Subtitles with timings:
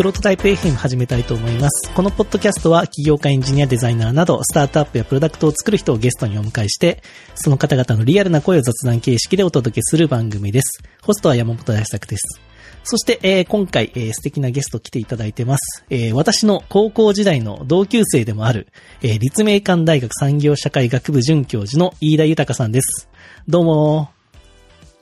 [0.00, 1.92] プロトタイプ FM 始めたいと思います。
[1.92, 7.02] このポッドキャストは起業家エンジニアデザイナーなどスタートアップやプロダクトを作る人をゲストにお迎えして、
[7.34, 10.82] その方々のリアルな声を雑談形式でお届けする番組です。
[11.02, 12.40] ホストは山本大作です。
[12.82, 15.84] そして、えー今回、えー素敵なゲスト来ていただいてます。
[15.90, 18.68] えー私の高校時代の同級生でもある、
[19.02, 23.06] えー立命館大学産業社会学部准教授の飯田豊さんです。
[23.46, 24.08] どうも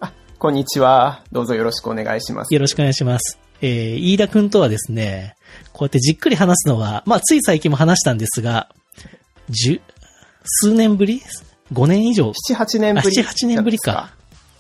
[0.01, 1.23] あ、こんにちは。
[1.30, 2.53] どうぞよろしくお願いします。
[2.53, 3.39] よろしくお願いします。
[3.61, 5.35] えー、飯田くんとはですね、
[5.73, 8.69] こうやってじっくり話すのは、まあ、つい最近も話したんですが、
[9.48, 9.81] 十、
[10.45, 11.23] 数年ぶり
[11.73, 13.19] ?5 年以上？7、8年ぶり。
[13.19, 14.11] あ7 8年ぶりか。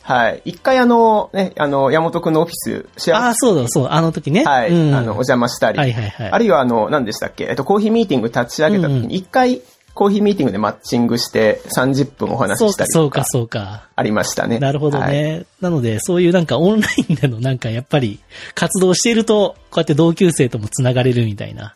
[0.02, 0.42] はい。
[0.46, 4.42] 一回あの、ね、あの、山本くんのオフィス、シェア、ああ、そうだ、そう、あの時ね。
[4.42, 6.30] はい、うん、あの、お邪魔したり、はいはいはい。
[6.30, 9.60] あるいはあの、何でしたっけ、えっと、コーヒーミーティング立ち上げた時うんうんに、一回、
[9.98, 13.88] コーヒーミーティングでマッチングして30分お話ししたりとか、そうか、そうか。
[13.96, 14.60] ありましたね。
[14.60, 15.44] なるほどはいね。
[15.60, 18.20] なので、そういうなんかオンラインでのなんかやっぱり
[18.54, 21.74] 活動していると、こうやって同級生とも繋がれるみたいな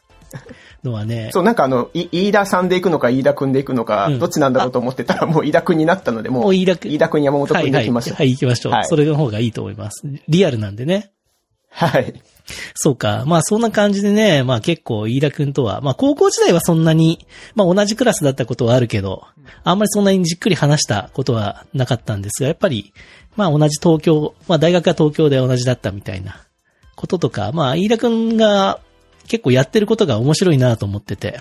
[0.84, 1.30] のはね。
[1.34, 7.70] そう、なんかあの、い飯田さんで行くのか、飯田くんで行くのか、うんどっちなんだろうと思ってたら、もう飯田くんになったので、もう、飯田くん飯田くん、山本くはいはい。
[7.70, 8.16] んで行きましょう。
[8.18, 8.72] はい、行きましょう。
[8.72, 10.06] はいそれの方がいいと思います。
[10.28, 11.10] リアルなんでね。
[11.70, 12.14] はい。
[12.74, 13.24] そうか。
[13.26, 19.24] まあそんな感じでね、まあ結構飯田くんとは、まあ高校時代はそんなに、まあ同じクラスだったことはあるけど、
[19.64, 22.92] あんまりそんなにじっくり話したことはなかったんですが、やっぱり、
[23.36, 26.44] まあ同じ東京、まあ大学が東京で同じだったみたいな
[26.96, 28.80] こととか、まあ飯田くんが
[29.28, 31.40] 結構やってることが面白いなと思ってて、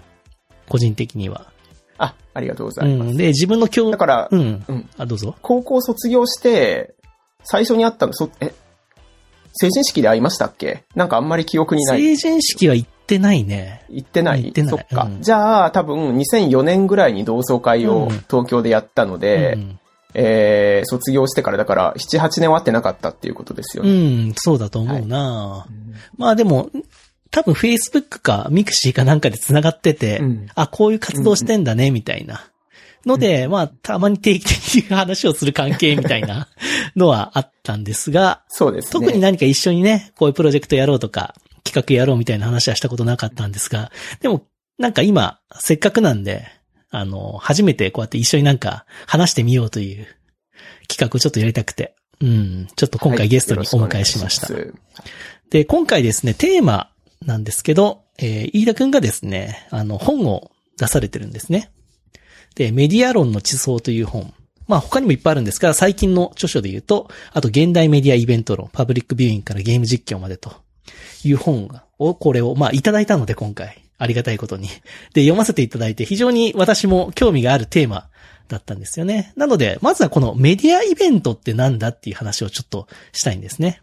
[0.68, 1.52] 個人的には。
[1.98, 3.12] あ、ありがとうござういます。
[3.12, 3.18] ん。
[3.18, 4.64] で、自分の教だから、うん。
[4.68, 5.36] うんあ、どうぞ。
[5.42, 6.96] 高校卒業して、
[7.44, 8.54] 最初に会ったの、そ、え、
[9.54, 10.84] 成人式で会いましたっけ？
[10.96, 12.02] なんかあんまり記憶にない。
[12.02, 13.84] 成人式は行ってないね。
[13.90, 14.44] 行ってない？
[14.46, 15.04] 行ってないそっか。
[15.04, 19.80] うんじゃあ、多分2004年ぐらいに同窓会をうん東京でやったので、うん
[20.14, 24.30] えー、卒業してからだから7、8年は会ってなかったっていうことですようね。
[24.30, 25.66] ん、そうだと思うな、
[26.18, 26.70] まあでも、
[27.32, 32.51] 多分 Facebook か Mixi かなんかで繋がってて、うんあ、こういう活動してんだね、みたいな。
[33.06, 36.48] ので、まあ、たまに定期的に話をする関係みたいな
[36.96, 38.92] のはあったんですが、そうですね。
[38.92, 43.92] 特に何か一緒にね、こういうプロジェクトやろうとか、企画やろうみたいな話はしたことなかったんですが、
[44.22, 44.46] でも、
[44.78, 46.46] なんか今、せっかくなんで、
[46.90, 50.08] あの、初めてこうやって一緒になんか話してみようという
[50.88, 54.54] 企画をちょっとやりたくて、うん、ちょっと今回ゲストにお迎えしました。
[54.54, 54.72] はいし
[55.52, 56.92] で、今回ですね、テーマ
[57.26, 61.72] なんですけど、えー、飯田くんがですね、あの、本を出されてるんですね。
[62.56, 64.34] で、メディア論の地層という本。
[64.68, 70.54] まあ他にもいっぱいあるんですが、最近の著書で言うと、あと現代メディアイベント論、パブリックビューイングからゲーム実況までと
[71.24, 71.70] いう本
[72.00, 74.68] を、これを、まあいただいたので今回、ありがたいことに。
[75.14, 78.10] で、読ませていただいて非常に私も興味があるテーマ
[78.48, 79.34] だったんですよね。
[79.36, 83.82] なので、まずはこのメディアイベントってなんだっていう話をちょっとしたいんですね。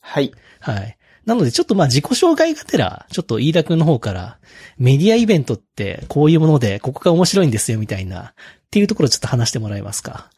[0.00, 0.32] はい。
[0.60, 0.96] はい。
[1.30, 4.38] なので、ちょっとまあ自己紹介がてら、ちょっと飯田くんの方から、
[4.78, 8.32] メディアイベントってこういうもので、ここが面白いんですよ、みたいな、っ
[8.72, 10.28] ていうところをちょっと話してもらえますか？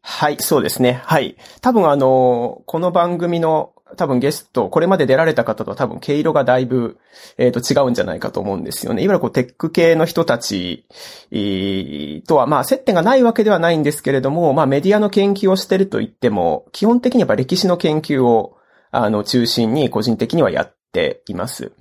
[0.00, 1.02] はい、そうですね。
[1.04, 1.36] はい。
[1.60, 6.96] 多分あの、この番組の多分ゲスト、これまで出られた方とは多分毛色がだいぶ、
[7.36, 9.02] えっ、と違うんじゃないかと思うんですよね。
[9.02, 10.86] いわゆるこうテック系の人たち、
[11.32, 18.56] えーとはまあ接点がないわけではないんですけれども、まあメディアの研究をしてると言っても、基本的にやっぱ歴史の研究を、
[18.90, 21.72] あの、中心に個人的にはやっています。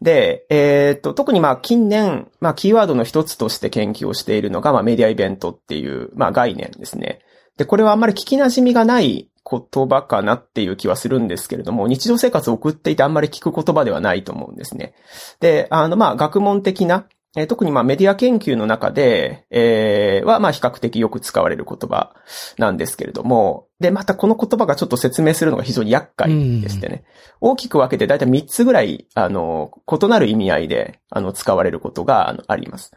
[0.00, 7.20] で、えっ、と、特にまあ近年、まあキーワードの一つとして研究をしているのが、まあメディアイベントっていう、まあ概念ですね。
[7.56, 14.94] で、これはあんまり聞き馴染みがない言葉かなっていう気はするんですけれども、日常生活を送っていてあんまり聞く言葉ではないと思うんですね。
[15.40, 17.06] で、あの、まあ、学問的な、
[17.36, 22.14] えー特にまあメディア研究の中で、えーはまあ比較的よく使われる言葉
[22.58, 27.04] なんですけれども、で、またこの言葉がちょっと説明するのが非常に厄介でしてね。
[27.40, 32.92] 大きく分けてだいたい3つぐらい、あの、異なる意味合いで、あの、使われることがあります。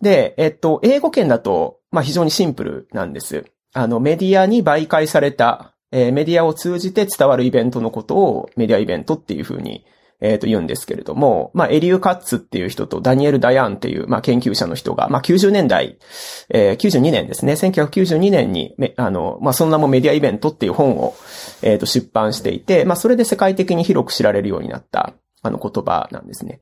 [0.00, 3.44] で、えっと、英語圏だと、まあ非常にシンプルなんです。
[3.74, 9.84] あの、メディアに媒介された、えーメディアを通じて伝わるイベントのことをメディアイベントっていうふうに、
[10.20, 15.98] えっ、と言うんですけれども、まあ、エリュー・カッツっていう人とダニエル・ダヤンっていう、まあ、研究者の人が、まあ、90年代、
[16.48, 21.14] えー92年ですね、1992年に、あの、まあ、その名もメディアイベントっていう本を、
[21.62, 26.60] えっ、と、出版していて、まあ、それで世界的に広く知られるようになった、あの言葉なんですね。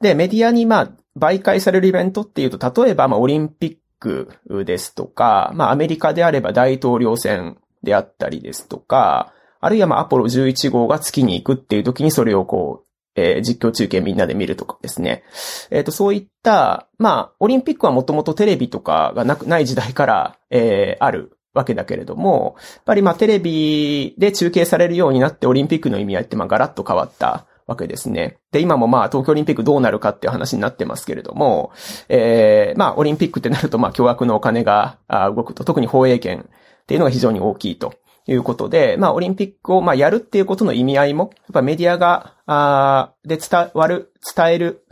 [0.00, 4.30] で、メディアに、まあ、媒介されるイベントっていうと、例えば、まあ、オリンピック
[4.64, 12.85] ですとか、まあ、アメリカであれば大統領選であったりですとか、あるいはまあ、アポロ11号が月に行くっていう時にそれをこう、
[13.16, 15.24] えー実況中継みんなで見るとかですね。
[15.70, 28.38] えっ、と、そういった、まあ、オリンピックはもともとテレビとかがなく、ない時代から、えーあるわけだけれども、やっぱりまあ、テレビで中継されるようになってオリンピックの意味合いってまあ、ガラッと変わったわけですね。
[28.52, 31.72] で、今もまあ東京オリンピックどうなるかっていう話になってますけれども、
[32.08, 34.98] えー、まあオリンピックってなるとまあ巨額のお金が
[35.34, 36.48] 動くと、特に放映権
[36.82, 37.94] っていうのが非常に大きいと。
[38.26, 44.84] いうことで、まあ、オリンピックを、まあ、やるっていうことの意味合いも、やっぱメディアが、あで伝わる、伝える、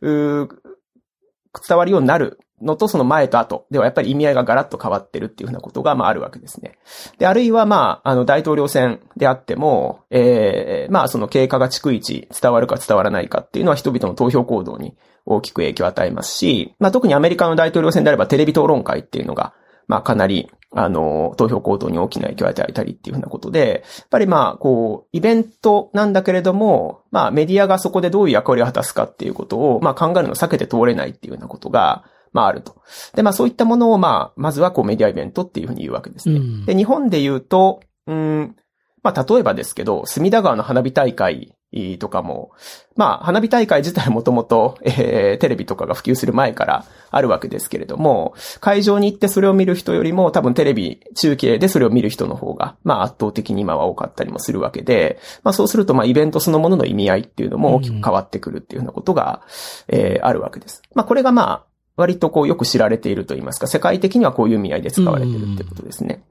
[0.00, 6.78] 伝わるようになるのとその前と後ではやっぱり意味合いがガラッと変わってるっていうふうなことが、まああるわけですね。
[7.18, 19.54] で、あるいはまあ、あの大統領選であっても、ええー、まあその経過が逐一伝わるか伝わらないかっていうのは人々の投票行動に大きく影響を与えますし、まあ特にアメリカの大統領選であればテレビ討論会っていうのが、
[19.90, 32.76] まあかなり、あの、投票行動に大きな影響を与えたりっていうふうなことで、やっぱりまあ、こう、イベントなんだけれども、まあメディアがそこでどういう役割を果たすかっていうことを、まあ考えるのを避けて通れないっていうようなことが、まああると。
[33.16, 36.36] で、まあそういったものをまあ、まずはこうメディアイベントっていうふうに言うわけですね。
[36.36, 38.54] うん、で、日本で言うと、うん、
[39.02, 41.52] まあ例えばですけど、隅田川の花火大会
[41.98, 42.50] とかも、
[42.96, 59.42] まあ、花火大会自体もともと、 えー、テレビとかが普及する前からあるわけですけれども、会場に行ってそれを見る人よりも多分テレビ中継でそれを見る人の方が、まあ圧倒的に今は多かったりもするわけで、まあそうするとまあイベントそのものの意味合いっていうのも大きく変わってくるっていうようなことが、
[59.88, 60.82] うん、えー、あるわけです。
[60.94, 61.64] まあこれがまあ、
[61.96, 66.24] 割とこうよく知られていると言いますか、世界的にはこういう意味合いで使われているってことですね。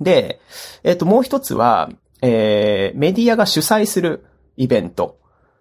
[0.00, 0.40] で、
[0.84, 1.90] えっ、ー、と、もう一つは、
[2.22, 4.24] えー、メディアが主催する
[4.58, 5.18] イベント。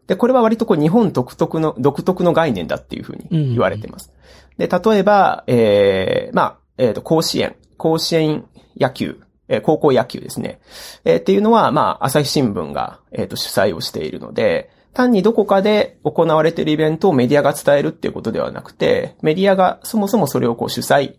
[0.08, 4.12] で、これは割とこう日本独特の、独特の概念だっていうふうに言われています。
[4.58, 8.46] で、例えば、えー、まあ、えっ、ー、と、甲子園、甲子園
[8.78, 10.60] 野球、えー、高校野球ですね。
[11.06, 21.16] えー、っていうのは、まあ、朝日新聞が、えっ、ー、と、主催をしているので、単にどこかで行われているイベントをメディアが伝えるっていうことではなくて、メディアがそもそもそれをこう主催、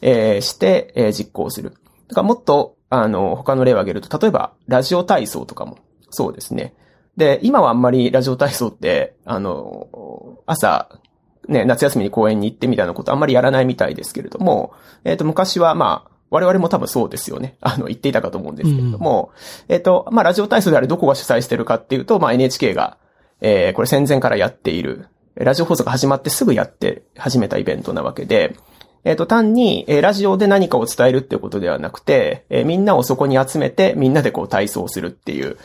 [0.00, 1.74] えー、して、えー、実行する。
[2.08, 5.78] だからもっと、あの、他の例を挙げると、例えば、ラジオ体操とかも、
[6.08, 6.74] そうですね。
[7.18, 10.88] で、今はあんまりラジオ体操って、あの、朝、
[11.48, 14.72] ね、夏休みに公園に行ってみたいなことあんまりやらないみたいですけれども、
[15.02, 17.56] えっ、ー、と、昔はまあ、我々も多分そうですよね。
[17.60, 19.32] あの、言っていたかと思うんですけれども、
[19.68, 22.98] うん、えっ、ー、と、まあ、ラジオ体操であれどこが主催してるかっていうと、まあ、NHK が、
[23.40, 28.54] えー、これ戦前からやっている、ラジオ放送が始まってすぐやって始めたイベントなわけで、
[29.08, 35.56] えっ、ー、と、単に、えー、ラジオで何かを伝えるっていうことではなくて、えー、みんなをそこに集めて、みんなでこう体操するっていう、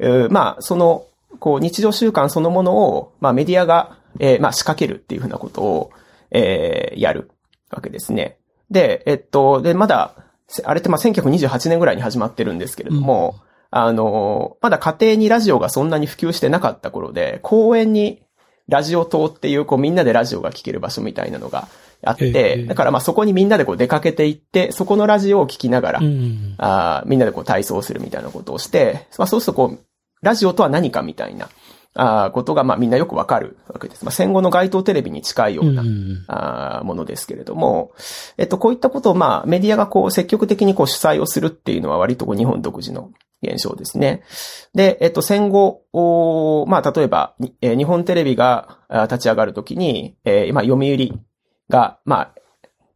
[0.00, 1.06] えー、まあ、その、
[1.38, 5.90] こう、日常習慣そのものを、まあ、メディアが、えー、まあ、仕掛けるっていうふうなことを、
[6.32, 7.30] えー、やる
[7.70, 8.38] わけですね。
[8.68, 10.16] で、えっと、で、まだ、
[10.64, 18.22] あれってまあ、1928年ぐらいに始まってるんですけれども、うんあの、まだ家庭にラジオがそんなに普及してなかった頃で、公園に
[18.66, 21.68] ラジオ塔っていう、こうみんなでラジオが聴ける場所みたいなのが
[22.04, 29.78] あって、だからまあそこにみんなでこう出かけていって、そこのラジオを聴きながら、うん、あみんなでこう体操するみたいなことをして、まあそうするとこう、
[30.22, 31.48] ラジオとは何かみたいな、
[31.94, 34.04] あことが、まあみんなよくわかるわけです。
[34.04, 37.92] まあ戦後の街頭テレビに近いような、うん、あものですけれども、
[38.36, 43.10] えっと、こういったことを、まあメディアがこう積極的にこう主催をするっていうのは割とこう日本独自の
[43.42, 44.22] 現象ですね。
[44.74, 45.84] で、えっと、戦後、
[46.68, 51.20] まあ、例えば、えー、日本テレビが立ち上がるときに、えー、まあ、読売
[51.68, 52.34] が、まあ、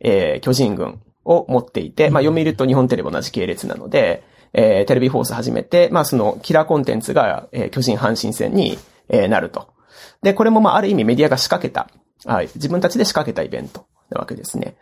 [0.00, 9.68] えー、巨人軍を持っていて、まあ、読売と日本テレビ同じ系列なので、えー、テレビ放送始めて、まあ、その、キラーコンテンツが、えー、巨人阪神戦に、えー、なると。
[10.22, 11.88] で、これも、まあ、ある意味メディアが仕掛けた、
[12.30, 14.76] はい、自分たちで仕掛けたイベントなわけですね。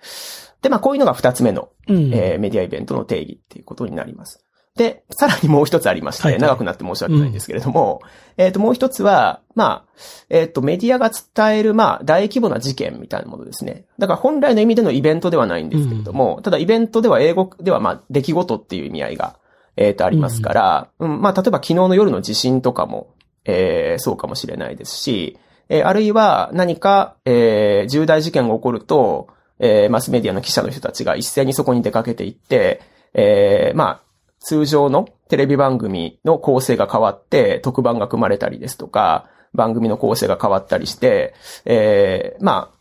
[0.63, 4.45] で、まあ、こういうのが二つ目の、うん、えー、メディアイベントの定義っていうことになります。
[4.77, 8.01] で、さらにもう一つありまして、はいはい、長くなって申し訳ないんですけれども、
[8.39, 9.93] うん、えっ、ー、と、もう一つは、まあ、
[10.31, 13.85] えっ、ー、と、メディアが伝える、まあ、大規模な事件みたいなものですね。
[13.99, 19.37] だから本来の意味でのイベントではないんですけれども、うん、ただイベントでは英語では、まあ、出来事っていう意味合いが、
[19.77, 32.81] えっ、ー、と、ありますから、うん、うん、まあ、例えば昨日の夜の地震とかも、えー、そうかもしれないですし、えー、あるいは何か、えー、重大事件が起こると、えー、マスメディアの記者の人たちが一斉にそこに出かけていって、
[33.15, 34.10] えー、まあ、
[34.41, 42.73] 通常のテレビ番組の構成が変わって特番が組まれたりですとか、番組の構成が変わったりして、えー、ま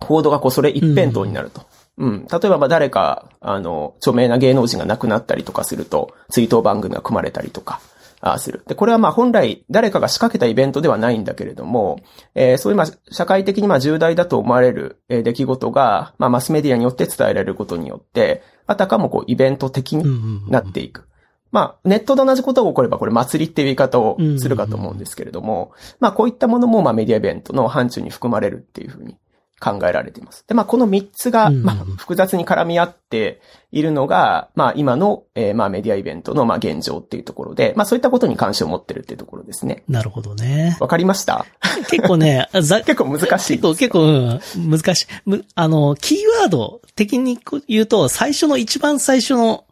[0.00, 1.62] あ、報道がこうそれ一辺倒になると。
[1.98, 2.26] うん、うん。
[2.26, 7.80] 例えば、まあ誰か、あの、著名な芸能人が亡くなったりとかすると、追悼番組が組まれたりとか、
[8.20, 8.62] あする。
[8.66, 12.00] で、これはまあ本来誰かが仕掛けたイベントではないんだけれども、
[12.36, 21.08] えー、そういうまあ社会的にまあ重大だと思われる出来事が、まあマスメディアによって伝えられることによって、あたかもこうイベント的になっていく。
[21.50, 29.18] まあ、ネットで同じことが起こればこれ祭りっていう言い方をするかと思うんですけれども、まあこういったものもまあメディアイベントの範疇に含まれるっていうふうに
[29.62, 30.44] 考えられています。
[30.48, 33.40] で、まあ、この3つが、うんまあ、複雑に絡み合って
[33.70, 39.84] いるのが、まあ、今の、えーまあ、メディアイベントの、まあ、現状っていうところで、まあ、そういったことに関心を持ってるっていうところですね。
[39.88, 40.76] なるほどね。
[40.80, 41.46] わかりました？
[41.88, 44.40] 結構ね、 ざ結構難しい結構、結構、うん、
[44.70, 45.06] 難しい。
[45.26, 47.38] むあの、キーワード的に
[47.68, 49.64] 言うと、最初の一番最初の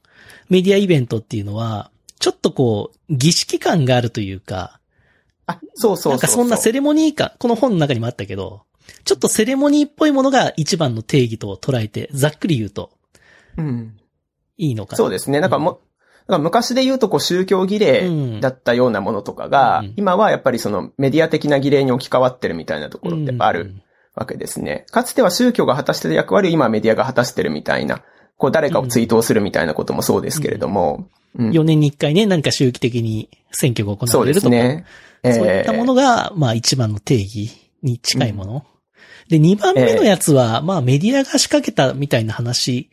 [0.48, 4.78] メディアイベントっていうのは、ちょっとこう、儀式感があるというか、
[5.46, 6.12] あ、そうそうそうそう。
[6.12, 8.62] なんかそんなセレモニー感、この本の中にもあったけど、
[9.04, 12.90] ちょっとセレモニーっぽいものが一番の定義と捉えて、ざっくり言うと
[13.56, 13.96] うん。
[14.56, 14.96] いいのかな？
[14.96, 15.40] そうですね。
[15.40, 15.80] なんかも、
[16.28, 23.82] なんか昔で言うとこう宗教儀礼だったようなものとかが、うん今はやっぱりそのメディア的な儀礼に置き換わってるみたいなところってあるうん
[24.14, 24.86] わけですね。
[24.90, 28.02] かつては宗教が果たしてる役割を今メディアが果たしてるみたいな、
[28.36, 31.08] こう誰かを追悼するみたいなこともそうですけれども、
[31.38, 34.50] うん4年に1回ね、何か周期的に選挙が行そうでわれるとか。
[34.50, 34.84] すね。
[35.22, 38.66] そういったものが、まあ一番の定義に近いもの？
[39.28, 42.90] で、2番目のやつは、まあメディアが仕掛けたみたいな話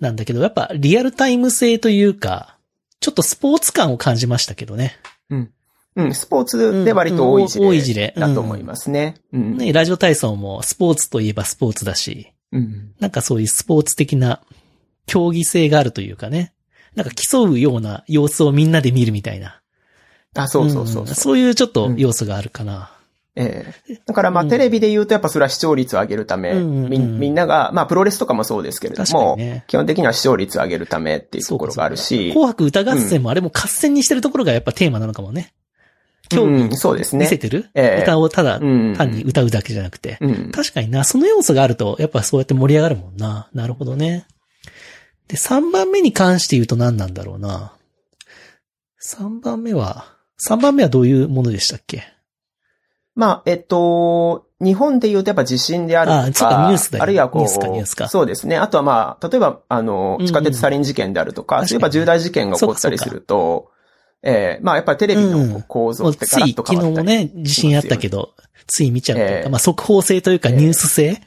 [0.00, 2.58] なんだけど、やっぱリアルタイム性というか、
[3.00, 4.96] ちょっとスポーツ感を感じましたけどね。
[5.30, 5.50] うん。
[5.96, 9.16] うん、スポーツで割と多い事うん多い事例例だと思いますね。
[9.32, 9.56] うん。
[9.56, 12.92] ね、ラジオ体操もスポーツといえばスポーツだし、うん。
[13.00, 14.40] なんかそういうスポーツ的な
[15.06, 16.52] 競技性があるというかね。
[16.94, 19.60] なんか競うような様子をみんなで見るみたいな。
[20.34, 21.04] あ、そうそうそうそう。
[21.04, 22.92] んそういうちょっと要素があるかな。
[23.38, 35.52] ええだからまあ、うんテレビで言うとやっぱそれは視聴率を上げるため、うんうんうんみみんなが、まあプロレスとかもそうですけれども、にね基本的には視聴率を上げるためっていうところがあるし、紅白歌合戦もあれも合戦にしてるところがやっぱテーマなのかもね。
[36.28, 37.24] 競技うん、そうですね。
[37.24, 40.18] 見せてる、ええ歌をただうん単に歌うだけじゃなくて。
[40.20, 40.50] うん。
[40.50, 43.48] 確かにな、その要素があると、やっぱそうやって盛り上がるもんな。
[43.54, 44.26] なるほどね。
[45.28, 47.72] で、3番目に関して言うと何なんだろうな。
[49.02, 50.06] 3番目は、
[50.46, 52.04] 3番目はどういうものでしたっけ？
[53.18, 58.08] まあ、えっと、日本で言うとやっぱ地震であるとあそうかか、ニュースだよあるいはこう、ニュースかニュースか。
[58.08, 58.56] そうですね。
[58.56, 63.72] あとはまあ、例えば、あの、地下鉄サリン事件であるとか、うんそういえば重大事件が起こったりすると、
[64.22, 68.34] ええまあやっぱりテレビの構造ってガラと変わったり日もね、地震あったけど、
[68.68, 71.20] つい見ちゃうというか、ええまあ速報性というかええニュース性、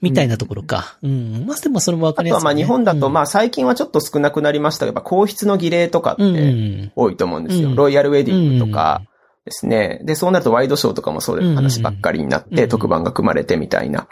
[0.00, 0.98] みたいなところか。
[1.02, 1.44] うん。
[1.46, 6.92] まあでもそれもわかりやすい、あとはまあ日本だと、まあ最近はちょっと少なくなりましたが、やっぱ皇室の儀礼とかっうん、うてん。
[6.96, 7.70] 多いと思うんですよ。
[7.70, 7.74] うん。
[7.76, 9.02] ロイヤルウェディングとか
[9.44, 10.00] ですね。
[10.04, 14.06] で、そうなるとワイドショーとかもそういう話ばっかりになっうんて特番が組まれてみたいな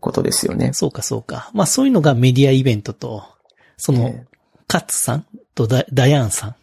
[0.00, 0.72] ことですよね。
[0.72, 1.50] そうかそうか。
[1.54, 3.24] まあそういうのがメディアイベントと、
[3.76, 4.32] その、ええ
[4.68, 6.54] カッツさんとダダヤンさん。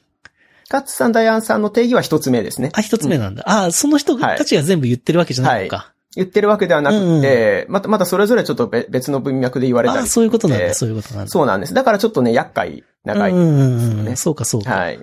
[0.67, 2.71] カッツさん、ダヤンさんの定義は一つ目ですね。
[2.73, 3.43] あ、一つ目なんだ。
[3.45, 5.93] ああ、その人たちが全部言ってるわけじゃないのか。
[6.15, 11.29] 言ってるわけではなくて、また、またそれぞれちょっと別別の文脈で言われたりああ、そういうことなんだ、ええそういうことなんだ。
[11.29, 11.73] そうなんです。
[11.75, 14.15] だからちょっとね、厄介、長いうんですようんうんね。
[14.15, 14.71] そうかそうか。
[14.71, 14.99] はい。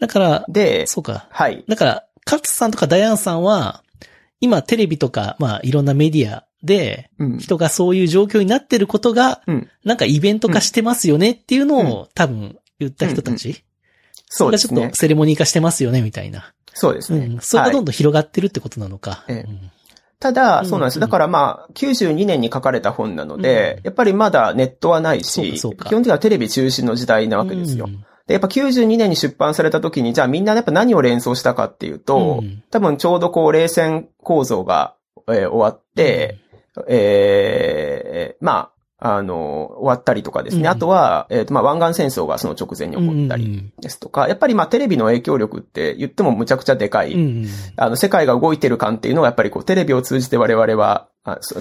[0.00, 1.26] だから、で、そうか。
[1.30, 1.64] はい。
[1.68, 3.82] だから、カッツさんとかダヤンさんは、
[4.40, 7.38] 今テレビとか、まあいろんなメディアで、うん。
[7.38, 9.70] 人がそういう状況になってることが、うん。
[9.84, 13.64] なんかイベント化してますよねっていうのを、多分言った人たち。
[14.28, 14.96] そうですねちょっと。
[14.96, 16.52] セレモニー化してますよね、みたいな。
[16.74, 17.26] そうですね。
[17.26, 17.40] うん。
[17.40, 19.24] それがどんはいどん広がってるってことなのか。
[20.18, 20.96] ただ、うんそうなんです。
[20.96, 27.84] うんだからまあ、92年に書かれた本なので、うんやっぱりまだネットはないし、基本的にはテレビ中心の時代なわけですよ。
[27.86, 32.62] うんで、やっぱ92年に出版された時に、じゃあみんなやっぱ何を連想したかっていうと、うん。
[32.70, 34.94] 多分ちょうどこう冷戦構造が、
[35.28, 36.38] えー終わって、
[36.88, 40.62] えーまあ、あの、終わったりとかですね。
[40.62, 40.68] うん。
[40.68, 47.46] あとは、えっ、と、まあ、湾岸戦争がその直前に起こったりですとか、やっぱりまあ、テレビの影響力って言ってもむちゃくちゃでかい、うんうん。
[47.76, 51.08] あの、世界が動いてる感っていうのはやっぱりこう、テレビを通じて我々は、あ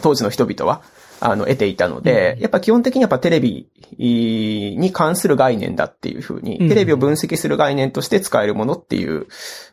[0.01, 0.81] 当時の人々は、
[1.19, 9.27] あの、得ていたので、うんやっぱ基本的にやっぱテレビに関する概念だっていうふうに、うんテレビを分析する概念として使えるものっていう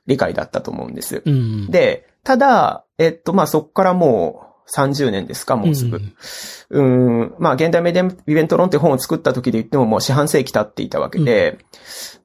[0.06, 1.22] 理解だったと思うんです。
[1.24, 1.70] うん。
[1.70, 6.00] で、ただ、えっと、まあ、そこからもう30年ですか、もうすぐ。
[6.70, 11.58] うーん、まあ、現代メディアイベント論って本を作った時で言ってももう四半世紀経っていたわけで、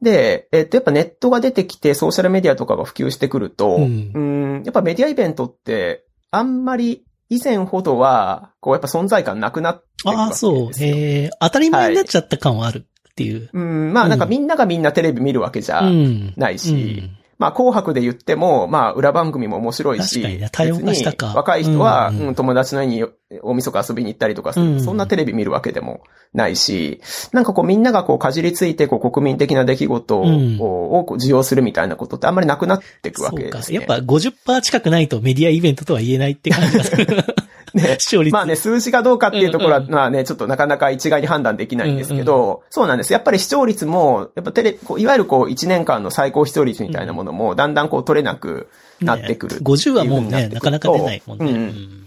[0.01, 10.33] で、えっと、やっぱネットが出てきてソーシャルメディアとかが普及してくると、ううんん、やっぱメディアイベントって、あんまり以前ほどは、こう、やっぱ存在感なくなってくああ。
[10.33, 10.83] そう。
[10.83, 13.49] へえ、当たり前になっちゃった感はあるっていう。
[13.51, 16.33] うん、まあなんかみんながみんなテレビ見るわけじゃうん。
[16.37, 17.03] ないし、
[17.37, 23.05] まあ、紅白で言っても、まあ、裏番組も面白いし、確かにね多様化したか若い人は、うんうん友達の家に
[23.41, 26.01] 大晦日遊びに行ったりとかする、うんそんなテレビ見るわけでも
[26.33, 27.01] ないし、
[27.31, 33.45] なんかこうみんながこうかじりついてこう国民的な出来事を,、こう受容するみたいなことってあんまりなくなっていくわそうか。
[33.45, 33.77] けですね。
[33.77, 37.07] やっぱ50%近くないとメディアイベントとは言えないって感じがする。
[37.77, 38.33] ね視聴率。
[38.33, 43.13] まあね、数字がどうかっていうところは、まあね、ちょっとなかなか一概に判断できないんですけど、そうなんです。
[43.13, 48.67] やっぱり視聴率も、やっぱテレ、こういわゆるこう1年間の最高視聴率みたいなものも、だんだんこう取れなく
[48.99, 51.45] なってくるね50はもうね、なかなか出ないもんね。
[51.45, 52.03] うんうん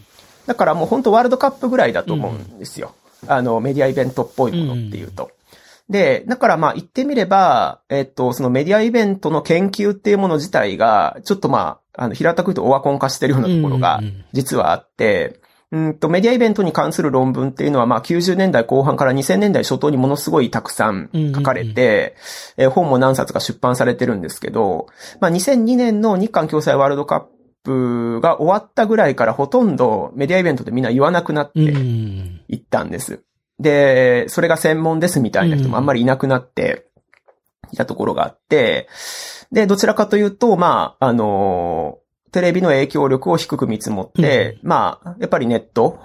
[0.46, 2.92] だからもう本当ワールドカップぐらいだと思うんですよ。
[3.28, 5.30] あの、メディアイベントっぽいものっていうと。
[5.88, 14.00] で、だからまあ言ってみれば、えっと、そのメディアイベントの研究っていうもの自体が、ちょっとまあ、あの、平たく言うとオワコン化してるようなところが、
[14.32, 15.40] 実はあって、
[15.72, 22.16] うんと、メディアイベントに関する論文っていうのは、まあ、90年代後半から2000年代初頭にものすごいたくさん書かれて、
[22.56, 24.86] え本も何冊か出版されてるんですけど、
[25.20, 27.20] まあ、2002年の日韓共際ワールドカッ
[27.62, 33.22] プが終わったぐらいからほとんどメディアイベントでみんな言わなくなっていったんです。
[33.60, 36.86] で、それが専門ですみたいな人もあんまりいなくなって
[37.72, 38.88] いたところがあって、
[39.52, 41.98] で、どちらかというと、まあ、あの
[42.32, 45.98] テレビの影響力を低く見積もって、うん、まあ、やっぱりネット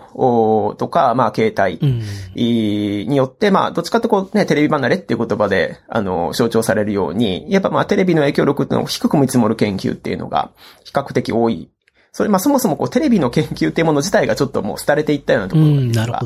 [0.77, 1.79] とか、まあ、携帯
[2.35, 10.51] によって、まあ、どっちかとこうね、テレビ離れっていう言葉で、あの、象徴されるように、やっぱまあ、テレビの影響力っていうのを低く見積もる研究っていうのが、
[10.83, 11.69] 比較的多い。
[12.11, 16.21] それ、まあ、そもそもこう、テレビの研究っていうもの自体がちょっともう廃れていったようなところが、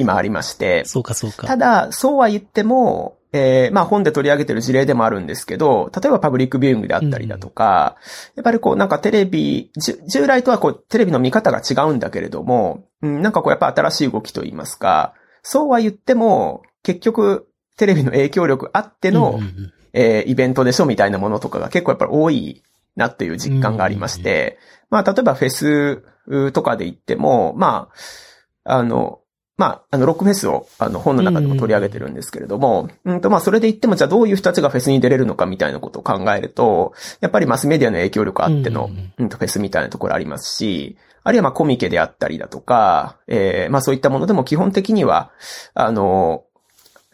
[0.00, 0.84] 今ありまして。
[0.84, 1.46] そうか、そうか。
[1.46, 7.96] ただ、そうは言っても、えー、まあ本で取り上げてる事例でもあるんですけど、例えばパブリックビューイングであったりだとか、
[8.34, 22.62] うん、やっぱりこうなんかテレビ、従来とはこうテレビの見方が違うんだけれども、うん、なんかこうやっぱ新しい動きといいますか、そうは言っても、結局テレビの影響力あっての、うん、えー、イベントでしょみたいなものとかが結構やっぱり多い
[22.96, 24.58] なっていう実感がありまして、
[24.90, 27.88] まあ例えばフェスとかで言っても、ま
[28.64, 29.20] あ、あの、
[29.58, 38.88] まあ、あの、ロックフェスを、あの、本の中でも取り上げてるんですけれども、うん、うんと、まあ、それで言っても、じゃあどういう人たちがフェスに出れるのかみたいなことを考えると、やっぱりマスメディアの影響力あっての、
[39.18, 45.32] うん、と、フェスみたいなところありますし、あるいはまあ、コミケであったりだとか、えー、まあ、そういったものでも基本的には、
[45.74, 46.44] あの、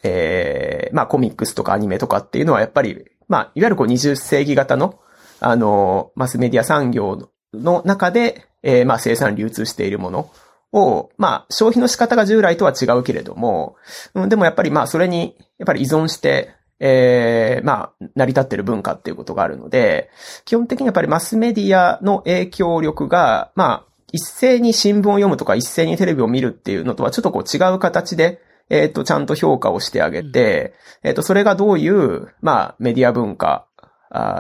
[0.03, 5.01] えー、まあ、コミックスとかアニメとかっていうのはやっぱり、まあ、いわゆるこう20世紀型の、
[5.41, 10.31] あの、マスメディア産業の中で、えー、まあ、生産流通しているもの
[10.75, 13.77] を、まあ、消費の仕方が従来とは違うけれども、
[14.15, 20.11] うん、でもやっぱりまあ、それに、やっぱり依存して、ええー、まあ、成り立ってる文化っていうことがあるので、
[20.45, 33.67] 基本的にやっぱりマスメディアの影響力が、まあ、一斉に新聞を読むとか一斉にテレビを見るっていうのとはちょっとこう違う形で、えっ、ー、と、ちゃんと評価をしてあげて、うん、えっ、と、それがどういう、まあ、メディア文化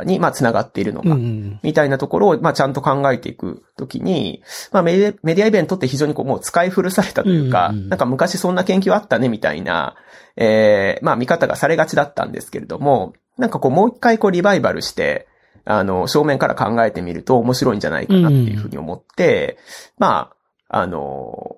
[0.04, 1.16] に、まあ、繋がっているのか、
[1.62, 9.96] みたいなところを、まあ、ちゃんと考えていくときに、まあメディ、アイベントって非常にこう、もう使い古されたというか、なんか昔そんな研究あったね、みたいな、
[10.36, 15.26] えー、まあ、見方がされがちだったんですけれども、なんかこう、もう一回こう、リバイバルして、
[15.64, 19.58] あの、正面から考えてみると面白いんじゃないかなっていうふうに思って、
[19.98, 20.30] ま
[20.68, 21.56] あ、あの、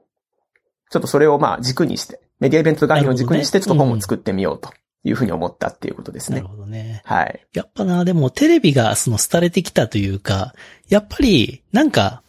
[0.90, 4.70] ちょっとそれをまあ軸にして、メディアイベント概念を軸にして、ちょっと本を作ってみようと
[5.07, 6.38] いうふうに思ったっていうことですね。
[6.38, 7.01] なるほどね。
[7.05, 7.47] はい。
[7.55, 10.53] やっぱな、でもテレビがその廃れてきたというか、
[10.88, 12.23] やっぱり、なんか、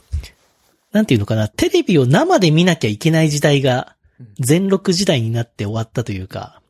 [0.92, 3.96] なんていうのかな、テレビを生で見なきゃいけない時代が、
[4.40, 6.62] 全録時代になって終わったというか、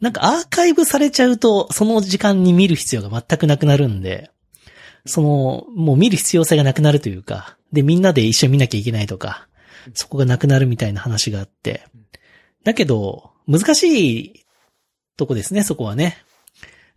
[0.00, 4.30] なんかアーカイブされちゃうと、その時間に見る必要が全くなくなるんで、
[5.04, 9.48] その、もう見る必要性がなくなるというか、で、みんなで一緒に見なきゃいけないとか、
[9.94, 11.84] そこがなくなるみたいな話があって、
[12.64, 14.45] だけど、難しい
[15.16, 16.18] とこですね、そこはね。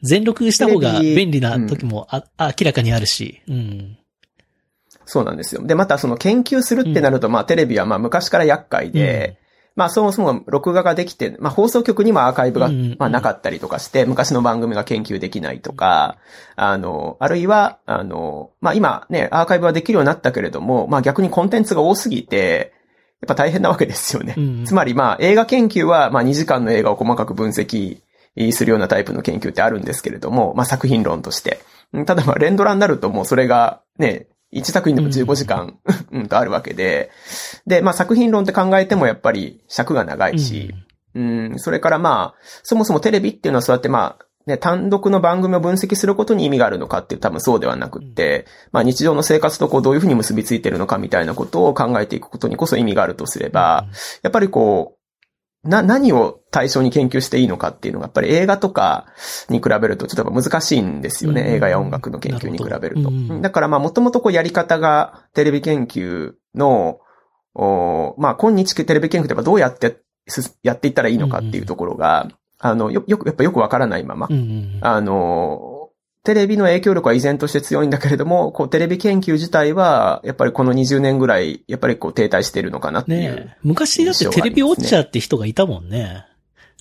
[0.01, 3.41] 全録した方が便利な時もあ、うん、明らかにあるし。
[3.47, 3.97] うん。
[5.05, 5.65] そうなんですよ。
[5.65, 9.35] で、またその研究するってなると、うん、まあテレビはまあ昔から厄介で、うん、
[9.75, 16.17] まあそもそも録画ができて、まあ放送局にもアーカイブが、まあなかったりとかして、昔の番組が研究できないとか、
[16.55, 22.73] あの、あるいは、あの、まあ今ね、アーカイブはできるようになったけれども、まあ逆にコンテンツが多すぎて、
[23.21, 24.35] やっぱ大変なわけですよね。
[24.37, 27.99] うん、つまりまあ映画研究はまあ2時間の映画を細かく分析
[28.51, 31.59] するようなタイプの研究ってあるんですけれども、まあ作品論として。
[32.05, 35.79] ただまあ連ドラになるともうそれがね、1作品でも15時間、
[36.11, 37.11] うん、 とあるわけで、
[37.67, 40.73] で、まあ作品論って考えてもやっぱり尺が長いし、
[41.15, 53.87] うん、それからまあ、そもそもテレビっていうのはそうやってまあ、ね、単独の番組を分析することに意味があるのかって多分そうではなくって、まあ日常の生活とこうどういうふうに結びついてるのかみたいなことを考えていくことにこそ意味があるとすれば、
[54.23, 54.98] やっぱりこう、
[55.63, 59.07] な、何を対象に研究していいのかっていうのが、やっぱり映画とか
[59.49, 61.41] に比べるとちょっと難しいんですよね。
[61.41, 63.09] うん、映画や音楽の研究に比べると。
[63.09, 66.99] うん、だからまあ、もともとこうやり方がテレビ研究の、
[67.55, 70.01] おまあ、今日テレビ研究ってどうやって
[70.63, 74.29] やっていったらいいのかっていうところが、うん、あの、よ、よく、やっぱよくわからないまま、
[74.81, 75.78] あの、
[76.29, 83.57] テレビの影響力は依然として強いんだけれども、こう、テレビ研究自体は、やっぱりこの20年ぐらい、やっぱりこう、停滞しているのかなっていう、ね。
[83.63, 86.27] 昔だってテレビウォッチャーって人がいたもんね。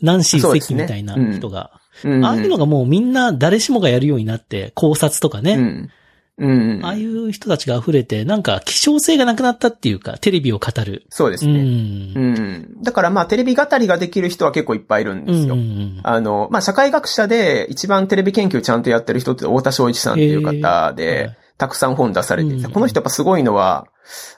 [0.02, 1.70] ナンシー関みたいな人が。
[2.04, 5.54] ねうん、ああいうのがもうみんな誰しもがやるようになって、考察とかね。
[5.54, 5.90] うん
[6.38, 6.80] うん。
[6.84, 11.04] ああいう人たちが溢れて、なんか希少性がなくなったっていうか、テレビを語る。
[11.06, 11.52] うそうですね。
[11.52, 12.20] んう。
[12.20, 12.82] ん。
[12.82, 15.54] だからまあ、テレビ語りができる人は結構いっぱいいるんですよ。
[15.54, 23.88] うんあの、まあ、社会学者で一番テレビ研究ちゃんとやってる人って太田昭一さんっていう方でい、たくさん本出されていて、うんこの人やっぱすごいのは、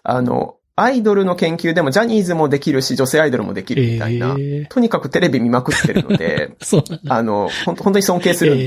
[0.02, 6.56] あの、アイドルの研究でもジャニーズもできるし、女性アイドルもできるみたいな、へーとにかくテレビ見まくってるので。
[7.08, 8.58] あの、本当に尊敬するん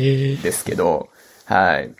[0.42, 1.10] ですけど、
[1.46, 1.92] はい。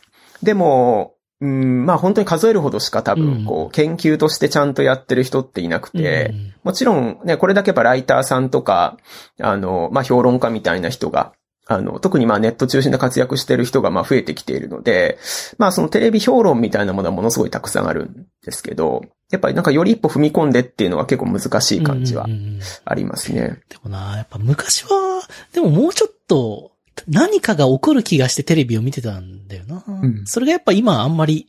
[0.42, 1.13] でも、
[1.44, 3.20] うん、まあ本当に数えるほどしか多うん。
[3.20, 6.54] 分、こう、研究としてちゃんとやってる人っていなくて、うん。
[6.64, 8.96] もちろんね、これだけやっぱライターさんとか、
[9.38, 11.32] あの、まあ評論家みたいな人が、
[11.66, 15.18] あの、特にまあネット中心で活躍してる人がまあ増えてきているので、
[15.58, 22.60] まあそのテレビ評論みたいなものはものすごいたくさんあるんですけど、やっぱりなんかより一歩踏み込んでっていうのは結構難しい感じはうんうんうん。
[22.84, 23.60] ありますね。
[23.68, 26.73] でもな、やっぱ昔は、でももうちょっと、
[27.08, 29.76] 何かが起こる気がしてテレビを見てたんだよな。
[29.76, 31.48] んそれがやっぱ今あんまり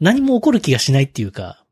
[0.00, 1.62] 何も起こる気がしないっていうか。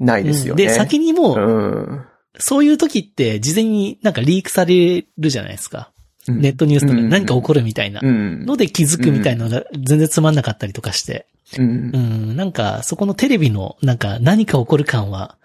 [0.00, 0.66] ないですよね。
[0.66, 2.04] で、先にもうう、ん。
[2.38, 5.90] そういう時って事前になんかリークされるじゃないですか。
[6.28, 8.44] うんネットニュースとか何か起こるみたいなうん。
[8.44, 11.26] ので気づくみたいなのが全然つまんなかったりとかして。
[11.56, 11.98] うんう。
[11.98, 15.36] ん、なんかそこのテレビのなんか何か起こる感は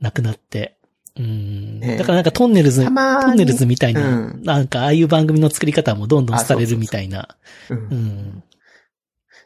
[0.00, 0.76] なくなって。
[1.14, 7.28] うん、だからなんかトンネルズ、トンネルズみたいな、うんなんかああいう番組の作り方もどんどんされるみたいな。
[7.68, 8.42] うんうん。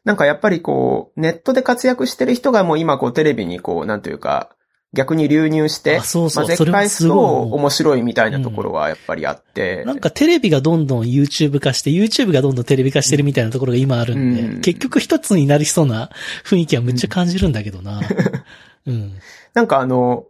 [0.05, 4.51] なんかやっぱりこう、ネットで活躍してる人がもう今こうテレビにこう、なんというか、
[4.93, 9.85] 逆に流入して、あそうそう混ぜ返す面白いみたいなところはやっぱりあって。
[9.85, 16.11] なんかテレビがどんどん YouTube 化して、YouTube がどんどんテレビ化してるみたいなところが今あるんで、うん結局一つになりそうな
[16.45, 18.01] 雰囲気はむっちゃ感じるんだけどな。
[18.87, 19.19] うん。
[19.55, 20.27] なんかあの、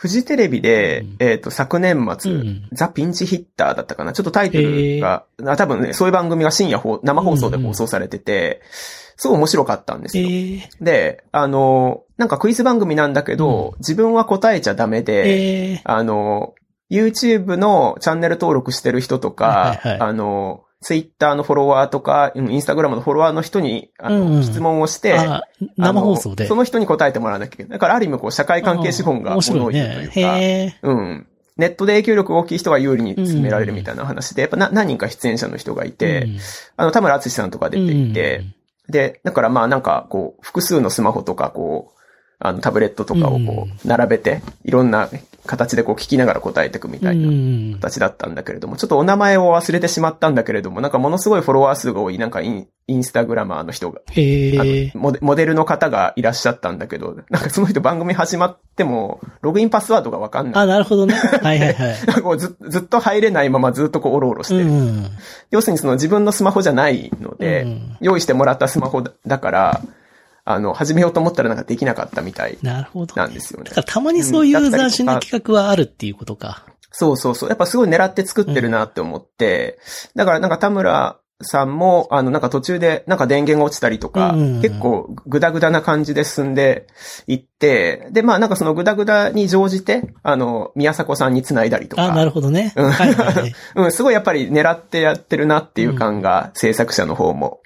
[0.00, 1.16] フジテレビで、うん。
[1.18, 2.68] えっ、と、昨年末、うん。
[2.72, 4.14] ザ・ピンチヒッターだったかな？
[4.14, 8.62] ちょっとタイトルが、あ多分ね、そういう番組が深夜放生放送で放送されてて、
[9.16, 10.28] すごい面白かったんですえよ。
[10.28, 16.54] ー、で、あの、なんかクイズ番組なんだけど、自分は答えちゃダメで、えー、あの、
[16.90, 20.00] YouTube のチャンネル登録してる人とか、はいはいはい。
[20.00, 25.42] あの、Twitter のフォロワーとか、うん Instagram のフォロワーの人に、あの、うんうん質問をして、あ、
[25.76, 26.46] 生放送で。
[26.46, 27.70] その人に答えてもらわなきゃいけない。
[27.72, 30.08] だからある意味こう、社会関係資本が面白い物を言うというね。
[30.08, 31.26] か、へーうん。
[31.56, 36.38] ネットで影響力が大きい人が有利に進められるみたいな話で、やっぱな何人か出演者の人がいて、うん
[36.76, 38.54] あの、田村敦さんとか出ていて、うん
[38.90, 42.00] で、だからまあなんかこう、複数のスマホとかこう、
[42.40, 45.08] あのタブレットとかをこうんう、並べて、いろんな
[45.50, 54.00] 形でこう聞きながら答えていくみたいなうん形だったんだけれども、ちょっとお名前を忘れてしまったんだけれども、なんかものすごいフォロワー数が多い、なんかインインスタグラマーの人が、
[54.94, 60.62] モデモデルの方がいらっしゃったんだけど、なんかその人番組始まっても、ログインパスワードがわかんない。
[60.62, 61.14] あ、なるほどね。
[61.42, 62.06] はいはいはい。
[62.06, 64.66] なんかこうずずっと入れないままずっとこうおろおろしてる。
[64.66, 65.06] うん。
[65.50, 69.80] 要するにその自分のスマホじゃないので、うん用意してもらったスマホだだから、
[70.52, 73.14] あの、始めようと思ったらなんかできなかったみたいなるほど。
[73.16, 73.76] なんですよねだ。
[73.76, 76.66] からたまにそういう斬新な企画はあるっていうことか。
[76.92, 77.48] そうそうそう。
[77.48, 79.78] やっぱすごい狙って作ってるなって思って、
[80.14, 86.86] だからなんか田村さんも、あの、なんか途中でなんか電源が落ちたりとか、うん結構グダグダな感じで進んで
[87.26, 92.04] いって、で、まあなんかそのグダグダに乗じて、あの、宮迫さんに繋いだりとか。
[92.04, 92.72] あ、なるほどね。
[92.76, 93.52] はいはい。
[93.76, 97.59] うん、すごいやっぱり狙ってやってるなっていう感が、制作者の方も。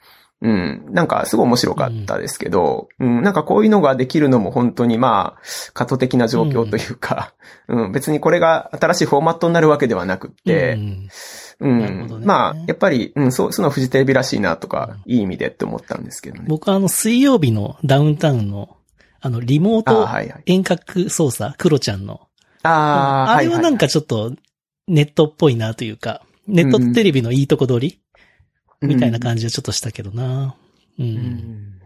[0.45, 0.85] うん。
[0.91, 7.33] なんか、すごい面白かったですけど、うん、なんかこういうのができるのも本当にまあ、過渡的な状況というか、
[7.67, 11.09] うん、別にこれが新しいフォーマットになるわけではなくってう、ん。
[11.61, 12.27] うん、ね。
[12.27, 16.45] まあ、やっぱり、うん、そう、そのフジテレビらしいなとか、いい意味でって思ったんですけどね。
[16.47, 18.77] 僕はあの、水曜日のダウンタウンの、
[19.23, 20.43] あの、リモーあトはいはい。
[20.45, 22.21] 遠隔操作、クロちゃんの。
[22.65, 24.35] ああ、あれはなんかちょっと、
[24.89, 28.01] ネットっぽいなというか、ネットテレビのいいとこ取り
[28.87, 30.57] みたいな感じはちょっとしたけどな。
[30.99, 31.03] う。
[31.03, 31.81] うんん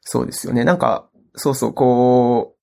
[0.00, 0.64] そうですよね。
[0.64, 2.56] なんか、そうそう、こ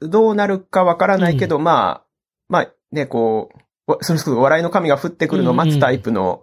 [0.00, 2.06] う、どうなるかわからないけど、まあ、
[2.48, 3.50] まあね、こ
[3.86, 6.42] う、わそれこそ笑いの神が降ってくるのを待つタイプの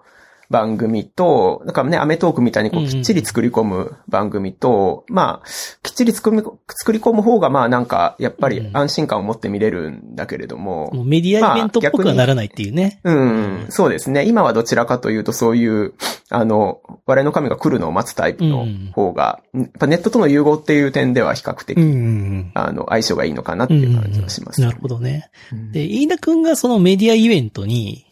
[0.50, 5.48] 番組と、なんかね、アメトークみたいにこうんうんうきっちり作り込む番組と、まあ、
[5.84, 13.00] きっちり作り作り込む方が、まあなんか、やっぱり安心感を持って見れるんだけれども、もうメディアイベントっぽくはならないっていうね。
[13.04, 14.26] うん、そうですね。
[14.26, 15.94] 今はどちらかというとそういう、
[16.32, 22.52] あの、笑いの神が来るのを待つタイプの方が、やっぱネットとの融合っていう点では比較的、うん。
[22.56, 25.30] あの、相性がいいのかなっていう感じがします、なるほどね。
[25.54, 28.09] うんで、飯田くんがそのメディアイベントに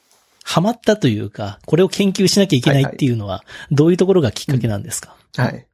[0.48, 5.68] ハマったというか、これを研究しなきゃいけないっていうのは、どういうところがきっかけなんですか、はい。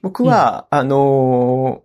[0.00, 1.82] 僕は、あの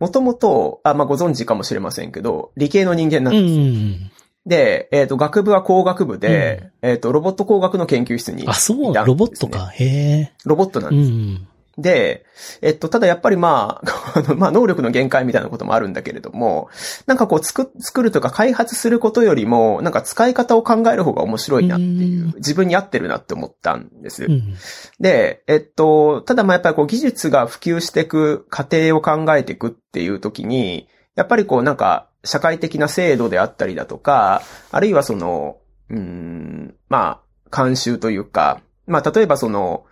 [0.00, 3.54] もともと、あ、まあ、ご存知かもしれませんけど、理系の人間なんうです。
[3.54, 4.10] ん。
[4.46, 8.84] で、えっ、と、学部は工学部で、えっ、と、ロボット工学の研究室にいたんあ、です、ね。
[8.84, 9.66] そう、ロボットか。
[9.66, 10.32] へえ。
[10.46, 11.10] ロボットなんです。
[11.10, 11.46] うん。
[11.78, 12.26] で、
[12.60, 16.68] えっと、ただやっぱりまあ、 あの、まあ、能力の限界みたいなこともあるんだけれども、
[17.06, 24.24] なんかこう、作、作るとか開発することよりも、なんか使い方を考える方が面白いなっていう、自分に合ってるなって思ったんです。
[24.24, 24.54] うん。
[24.98, 35.58] で、えっと、ただまあやっぱりこう技術が普及していく過程を考えていくっていう時に、やっぱりこうなんか社会的な制度であったりだとか、あるいはその、
[35.90, 39.84] うーん、まあ、慣習というか、まあ例えばその、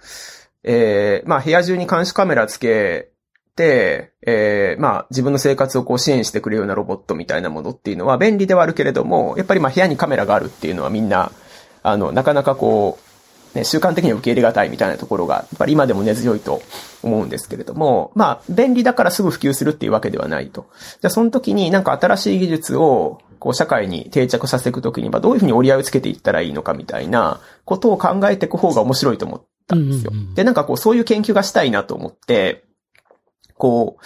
[0.66, 3.10] えー、まあ部屋中に監視カメラつけ
[3.54, 11.32] て、えー、まあ自分の生活をこう支援してくれるようなロボットみたいなものっていうのは便利ではあるけれども、やっぱりまあ部屋にカメラがあるっていうのはみんな、
[11.82, 12.98] あの、なかなかこ
[13.54, 16.60] う、ね、習慣的に受け入れがたいみたいなところが、やっぱり今でも根強いと
[17.02, 20.66] 思うんですけれども、まあ、便利だからすぐ普及するっていうわけではないと。
[20.74, 30.10] じゃあその時になんか新しい技術を、こう社会に定着させていくときに、まあどういうふうに折り合いをつけていったらいいのかみたいなことを考えていく方が面白いと思ってたんですよ。
[30.12, 32.64] うんうんうんで、なんかこうそういう研究がしたいなと思って、
[33.58, 34.04] こう、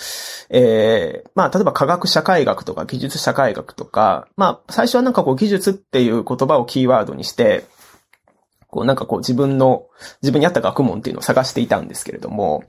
[0.51, 7.65] えー、まあ、例えば科学社会学とか技術社会学とか、まあ、最初はなんかこう技術っていう言葉をキーワードにして、
[8.69, 9.87] こうなんかこう自分の、
[10.23, 12.65] 自分に合った学問っていうのを探していたんですけれども、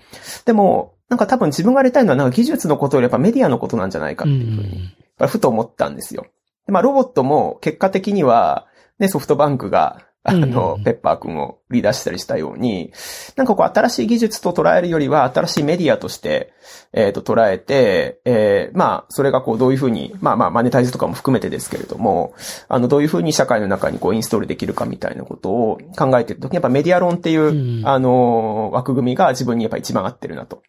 [0.46, 4.92] でも、なんか多分自分がやりたいのはなんか技術のことよりやっぱメディアのことなんじゃないかっていうふうに、
[5.28, 6.26] ふと思ったんですよ。
[6.66, 12.94] でまあ、ロボットも結果的には、ね、ソフトバンクが、あうんの、ペッパー君を売り出したりしたように、
[13.36, 16.54] なんかこう新しい技術と捉えるよりは新しいメディアとして、
[16.94, 22.36] えっ、と捉えて、えーまあ、それがこうどういうふうに、まあまあ、マネタイズとかも含めてですけれども、
[22.68, 30.62] あの、どういうふうに社会の中にこうインストールできるかみたいなことを考えているときに、やっぱメディア論っていう、うんあの、枠組みが自分にやっぱ一番合ってるなと。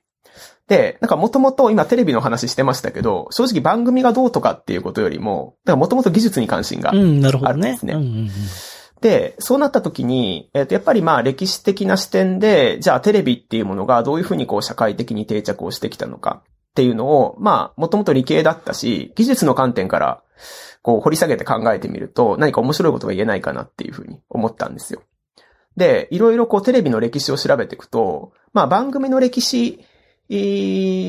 [0.69, 7.69] で、なんかもともと今テレビの話してましたけど、正直番組がどうとかっていうことよりも、だからもともと技術に関心がうん、なるほどね。
[7.69, 8.31] あるんですねうんうんうん
[9.03, 20.23] で、そうなった時に、えっ、と、やっぱりまあ歴史的な視点で、じゃあテレビっていうものがどういうふうにこう社会的に定着をしてきたのかっていうのを、まあ、もともと理系だったし、技術の観点から、
[20.83, 25.03] こう掘り下げて考えてみると、何か面白いことが言えないかなっていうふうに思ったんですよ。
[25.77, 29.85] で、いろいろこうテレビの歴史を調べていくと、まあ番組の歴史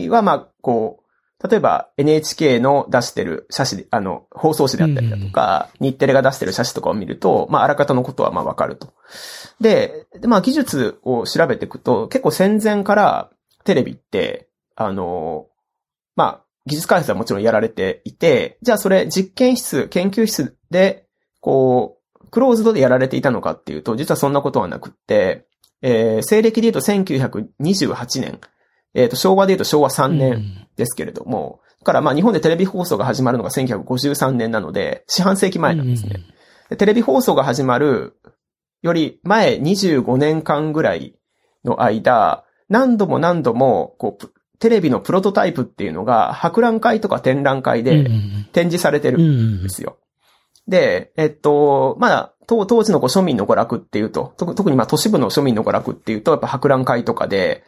[0.10, 1.03] はまあ、こう、
[1.48, 8.94] 例えば NHK の出してる写真で、あの、放送紙であったりだとか、日テレが出してる写真とかを見ると、まあ、あらかたのことはまあわかると。
[9.60, 13.30] で、でまあ、技術を調べていくと、結構戦前から
[13.66, 15.48] テレビって、あの、
[16.16, 21.08] まあ、技術開発はもちろんやられていて、じゃあそれ実験室、研究室で、
[21.42, 25.46] こう、クローズドでやられていたのかっていうと、実はそんなことはなくって、
[25.82, 28.40] えー、西暦で言うと1928年、
[28.94, 36.22] えっ、と、昭和で言うと昭和3年ですけれども、だからまあ日本でテレビ放送が始まるのが1953年なので、四半世紀前なんですね。
[36.70, 38.16] でテレビ放送が始まる
[38.82, 41.16] より前25年間ぐらい
[41.64, 48.10] の間、何度も何度も、こう、テレビのプロトタイプっていうのが、博覧会とか展覧会で
[48.52, 49.98] 展示されてるんですよ。
[50.68, 57.64] で、えっと、まあ、当時のこう庶民の娯楽っていうと、特にまあ都市部の庶民の娯楽っていうと、やっぱ博覧会とかで、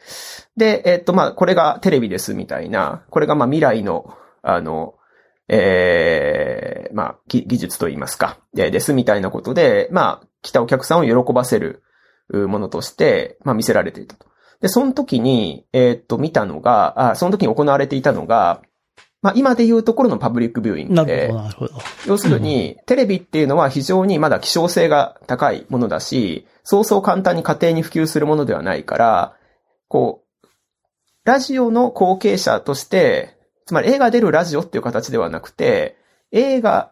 [0.58, 4.96] で、えっと、まあ、これがテレビですみたいな、これがまあ未来の、あの、
[5.48, 11.84] ええまあ、技術と言いますか、でですみたいなことで、まあ、来たお客さんを喜ばせる
[12.30, 14.28] ものとして、まあ見せられていたと。
[14.62, 18.62] で、その時に、えーっと、見たのが、あ、その時に行われていたのが、
[19.26, 21.74] まあ今で言うところのパブリックビューイングで、なるほど。
[22.06, 29.34] 要するに、テレビっていうのは非常にまだ希少性が高いものだし、そうそう簡単に家庭に普及するものではないから、
[29.88, 30.48] こう、
[31.24, 33.36] ラジオの後継者として、
[33.66, 35.98] つまり映画出るラジオっていう形ではなくて、
[36.32, 36.92] 映画、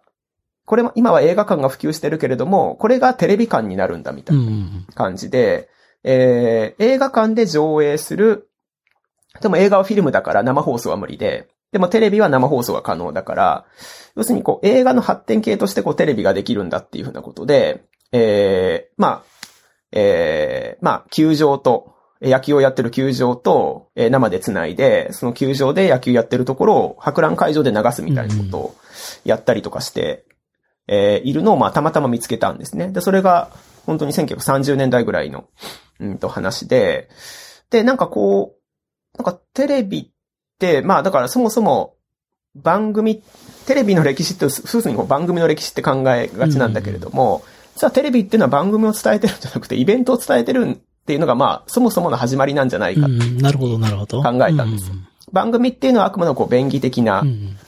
[0.65, 4.43] これも今は映画館が普及してるけれども、これがテレビ館になるんだみたいな
[4.95, 5.69] 感じで、
[6.03, 8.49] えー、映画館で上映する、
[9.39, 13.65] でも映画はフィルムだから生放送は無理で、でもテレビは生放送が可能だから、
[14.15, 19.23] 要するにこう映画の発展系としてこうテレビができるんだっていうふうなことで、えー、まあ、
[19.91, 28.75] えー、まあ、球場と、野球をやってる球場と、え生で繋いで、その球場で野球やってるところを博覧会場で流すみたいなことを
[29.25, 30.25] やったりとかして、
[30.88, 32.89] えいるのをまあたまたま見つけたんですね。
[32.89, 33.49] で、それが
[33.86, 35.49] 本当に1930年代ぐらいの、
[35.99, 37.09] うんと話で、
[37.71, 40.12] で、なんかこう、なんかテレビ、
[40.83, 41.95] まあだからそもそも
[42.55, 43.23] 番組、
[43.65, 47.43] テレビの歴史って、ふうに番組の歴史って考えがちなんだけれども、
[47.75, 53.07] 実はテレビっていうのは番組を伝えてるんじゃなくて、イベントを伝えてるっていうのがまあ、そもそもの始まりなんじゃないか。
[53.07, 54.21] うん、なるほど、なるほど。
[54.21, 54.91] 考えたんです
[55.31, 57.23] 番組っていうのはあくまでもこう便宜的な、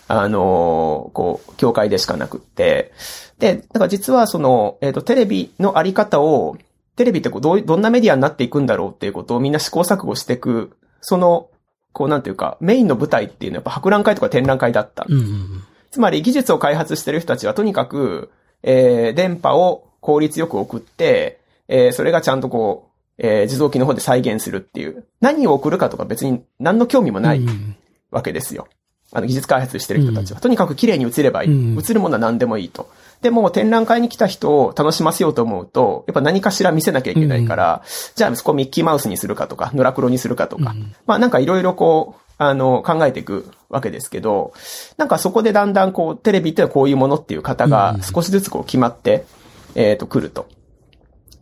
[0.08, 2.94] あのーこう、境界でしかなくって。
[3.40, 6.58] で、だから実はその、えっ、と、テレビのあり方を、
[6.96, 11.50] テレビってこうどうい、どんなメディアになっていくんだろうっていうことをみんな試行錯誤していくその、
[11.96, 15.06] こうなんていうか、メインの舞台っていうのはやっぱ博覧会とか展覧会だった。
[15.08, 18.30] うんうんつまり技術を開発してる人たちはとにかく、
[18.64, 25.06] えー、電波を効率よく送って、えー、それがちゃんとこう、えー、自動機の方で再現するっていう。
[25.22, 27.78] 何を送るかとか別に何の興味もないうん
[28.12, 28.68] わけですよ。
[29.14, 30.42] あの、技術開発してる人たちは。
[30.42, 31.50] とにかく綺麗に映ればいい。
[31.50, 32.90] うん映るものは何でもいいと。
[33.26, 37.82] でも、展覧会に来た人を楽しませようと思うと、やっぱ何かしら見せなきゃいけないから、
[38.14, 44.54] じゃあそこミッキーマウスにするかとか、ノラクロにするかとか、うんまあなんかいろいろこう、あの、考えていくわけですけど、
[44.98, 49.26] なんかそこでだんだんこう、テレビってのはこういうものっていう方が少しずつこう決まって、
[49.74, 50.46] えっ、と、来ると。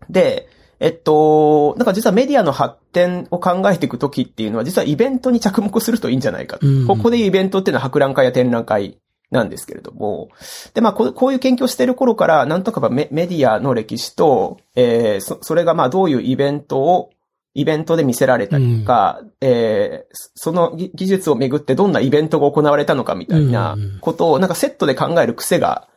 [0.09, 0.47] で、
[0.79, 6.65] えっと、なんか実はメディアの発展を考えていくときっていうのは、実はイベントに着目するといいんじゃないかと。
[6.65, 8.97] うんここでイベントっていうのは博覧会や展覧会
[9.33, 10.29] なんですけれども、
[10.73, 17.09] で、まあこう、こういう研究をしている頃から、なんとかメメディアの歴史と、えーそ、それがまあどういうイベントを、
[17.55, 25.87] イベントで見せられたりとか、えーその技技術をめぐってどんなイベントが行われたのかみたいなことを、なんかセットで考える癖が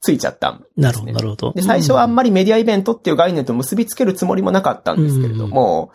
[0.00, 0.82] ついちゃったんですね。
[0.82, 1.52] なるほど、なるほど。
[1.52, 5.90] で、最初はあんまりメディアイベントっていう概念と結びつけるつもりもなかったんですけれども、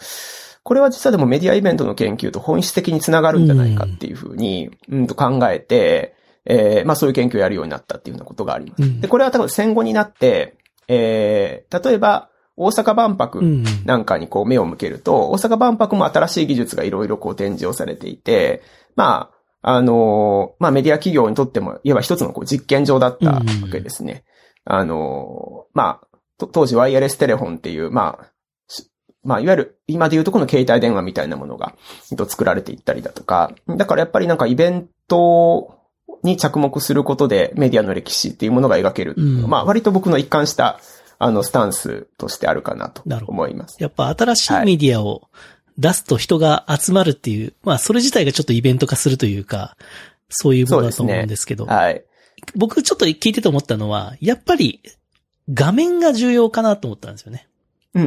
[0.63, 8.83] これは実はでもメディアイベントの研究と本質的につながるんじゃないかっていうふうに、うんと考えて、えーまあそういう研究をやるようになったっていうようなことがあります。
[8.83, 18.61] うんで、これは多分戦後になって、えー例えば大阪万博うんなんかにこう目を向けると、大阪万博も新しい技術がいろいろこう展示をされていて、
[18.95, 24.23] まあ、あのまあメディア企業にとっても、いわば一つのこう実験場だったわけですね。
[24.65, 28.31] あのまあ、と当時ワイヤレステレフォンっていう、まあ、
[28.67, 28.89] し
[29.23, 31.75] まあ、いわゆる今でいうとこの携帯電話みたいなものが、
[32.11, 35.79] えっと作られていったりだとか、だからやっぱりなんかイベント
[36.23, 40.79] に着目することでメディアの歴史っていうものが描けるうんまあ割と僕の一貫した、
[41.19, 43.77] あの、スタンスとしてあるかなと思います。
[43.79, 45.29] やっぱ新しいメディアを
[45.77, 49.77] 出すと人が集まるっていう、まあそれ自体がちょっとイベント化するというか、
[50.29, 52.03] そういうものだと思うんですけど、はい。
[52.55, 54.81] 僕ちょっと聞いてて思ったのは、やっぱり
[55.53, 57.47] 画面が重要かなと思ったんですよね。
[57.93, 58.03] うん。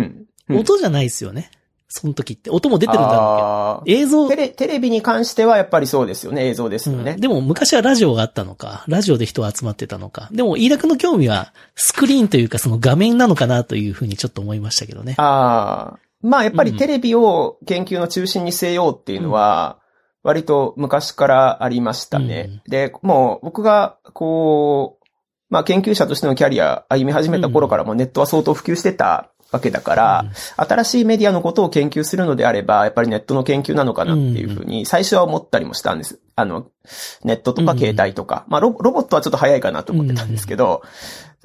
[0.48, 1.50] うん音じゃないですよね。
[1.88, 2.50] その時って。
[2.50, 4.00] 音も出てるんだろうけど。
[4.00, 6.48] 映像、テレ、テレビに関してはやっぱりそうですよね。
[6.48, 7.12] 映像ですよね。
[7.12, 10.28] うんでも昔はラジオがあったのか、ラジオで人が集まってたのか。
[10.32, 15.14] でも飯田君の興味はスクリーンというかその画面なのかなというふうにちょっと思いましたけどね。
[15.18, 15.98] ああ。
[16.22, 19.78] まあやっぱりテレビを研究の中心に据えようっていうのは、
[20.22, 22.62] 割と昔からありましたね。
[22.66, 25.06] で、もう僕がこう、
[25.50, 30.24] まあ研究者としてのキャリア歩み始めた頃からもネットは相当普及してたわけだから、
[30.56, 36.20] 新しいメディアのことを研究するのであれば、やっぱりネットの研究なのかなっていうふうに最初は思ったりもしたんです。
[36.34, 36.68] あの、
[37.24, 38.44] ネットとか携帯とか。
[38.48, 40.82] まあロボロボットはちょっと早いかなと思ってたんですけど、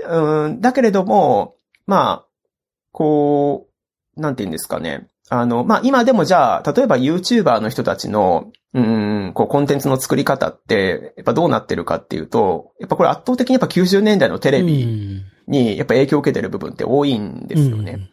[0.03, 2.25] うん、だけれども、まあ、
[2.91, 3.67] こ
[4.17, 5.07] う、なんて言うんですかね。
[5.29, 18.09] あの、まあ、今でもじゃあ、例えば YouTuber の人たちの、うん、こう、コンテンツの作り方って、やっぱどうなってるかっていうと、やっぱこれ圧倒的にやっぱ90年代のテレビにやっぱ影響を受けてる部分って多いんですよね。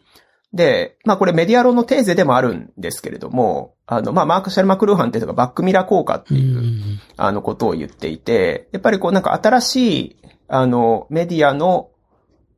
[0.53, 10.15] で、まあこれメディア論のテーゼでもあるんですけれども、あの、まあマーク・シャル・マクルーハンっていうのがバックミラー効果っていう、あのことを言っていて、やっぱりこうなんか新しい、
[10.47, 11.89] あの、メディアの、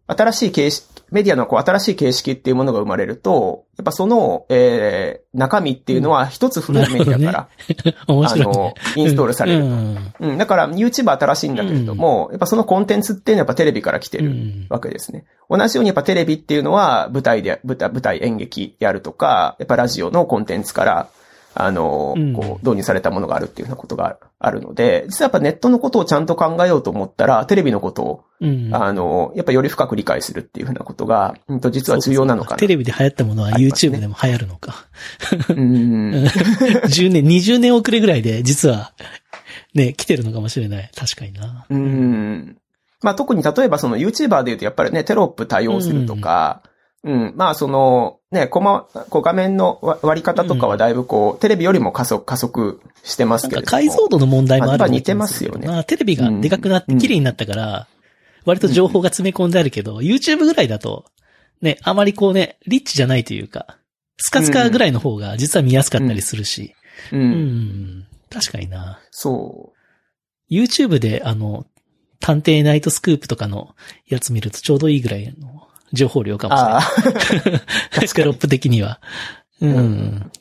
[0.08, 9.66] 新しい形式、メディアのこう新しい形式っていうものが生まれると、やっぱその、えー、中身っていうのは一つ古いメディアから、ね、 あの、インストールされると。
[9.66, 10.14] うん。
[10.20, 15.26] うん、だから YouTube は新しいんだけれども、やっぱそのコンテンツっていうのはやっぱテレビから来てるわけですね。
[15.50, 21.08] 同じようにやっぱテレビっていうのは舞台で、舞台、舞台演劇であるとか、やっぱラジオのコンテンツから、
[21.54, 32.58] あの、うんこう、導入されたものがあるっていうようなことがあるので、実はやっぱネットのことをちゃんと考えようと思ったら、テレビのことを、うんあの、やっぱより深く理解するっていうふうなことが、うんと実は重要なのかな。
[32.58, 34.86] テレビで流行ったものは YouTube でも流行るのか。
[35.50, 36.12] うん。
[36.88, 38.94] 10年、20年遅れぐらいで実は、
[39.74, 40.90] ね、来てるのかもしれない。
[40.96, 41.66] 確かにな。
[41.70, 42.58] うん。
[43.02, 46.62] まあ特に例えばその YouTuber で言うとやっぱりね、テロップ対応するとか、
[47.04, 55.68] うん、まあその、ね、こま、こう画面の割割り方とかはだいぶこう、テレビよりも加速、加速してますけれど解像度の問題もあるまあ似てますよね。
[55.68, 57.88] まあテレビがでかくなって綺麗になったから、
[58.46, 61.06] 割と情報が詰め込んであるけど、YouTube ぐらいだと、
[61.62, 63.78] ね、あまりこうね、リッチじゃないというか、
[64.18, 66.74] スカスカぐらいの方が実は見やすかったりするし。
[67.12, 67.18] う。
[67.18, 67.32] うん。
[67.32, 68.08] ん。
[68.30, 69.00] 確かにな。
[69.12, 69.74] そ
[70.50, 71.66] YouTube であの、
[72.20, 73.76] 探偵ナイトスクープとかの
[74.08, 76.50] やつ見るとちょうどいいぐらいの情報量かう。
[76.52, 78.08] もしれないああ。
[78.14, 79.02] テロップ的には。
[79.62, 79.76] うん。
[79.76, 80.32] うん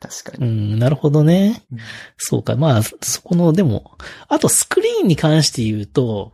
[0.00, 0.74] 確かうに。
[0.74, 1.62] ん、なるほどね。
[1.72, 1.78] うん
[2.16, 2.56] そうか。
[2.56, 3.92] まあ、そこの、でも、
[4.28, 6.32] あとスクリーンに関して言うと、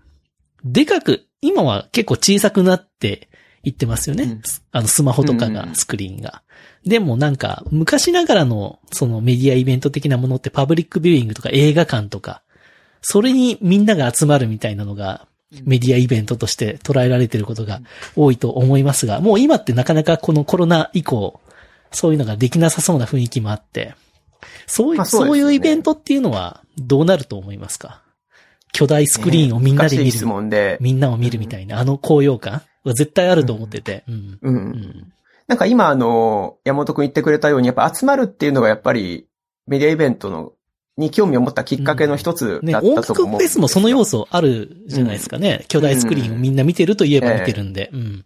[0.65, 3.29] でかく、今は結構小さくなって
[3.63, 4.25] 言ってますよね。
[4.25, 4.43] うん
[4.73, 6.43] あの、スマホとかがスクリーンが。
[6.85, 12.43] でもなんか、昔ながらの、そのメディアイベント的なものってパブリックビューイングとか映画館とか、
[13.03, 15.27] それにみんなが集まるみたいなのが、
[15.65, 17.81] メディアイベントとして捉えられていることが
[18.17, 21.41] 多いと思いますが、もう今ってなかなかこのコロナ以降、
[21.93, 23.95] そういうのができなさそうな雰囲気もあって、
[24.67, 28.03] そういう、まあそうねいうイベントっていうのはどうなると思いますか？
[28.73, 30.25] 巨大スクリーンをみんなで見る質。
[30.25, 30.79] 問で。
[30.81, 34.05] みんなを見るみたいな、あの高揚感は絶対あると思ってて。
[34.09, 34.39] うん。
[34.41, 34.55] うん。
[34.55, 35.13] うん。
[35.49, 39.27] なんか今あの、山本くん言ってくれたように、やっぱ集まるっていうのがやっぱり
[39.67, 40.53] メディアイベントの、
[40.97, 45.65] に興味を持ったきっかけの一つね、だったと思うんですよフェスもその要素あるじゃないですかね。
[45.69, 47.91] 巨大スクリーンをみんな見てると言えば見てるんで。
[47.93, 48.25] うん。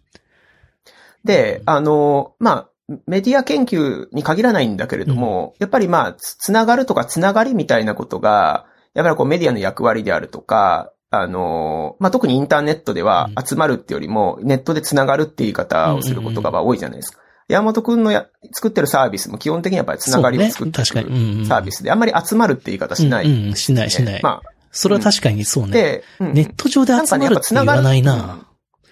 [1.23, 2.69] で、あの、まあ、
[3.07, 17.21] メディア研究に限らないんだけれども、やっぱりまあ、つつながるとかつながりみたいなことが、やっぱりこうメディアの役割であるとか、あの、まあ、特にインターネットではうん集まるってよりも、ネットでつながるって言い方をすることが多いじゃないですか。
[17.47, 24.21] 山本くんのや作ってるサービスも基本的にやっぱりつながりを作ってるにうんうんサービスで、あんまり集まるって言い方しない、うん、うん、しないしない。
[24.23, 25.71] まあ、それは確かにそうね。
[25.71, 28.47] で、うんネット上で集まるって言わないうんな。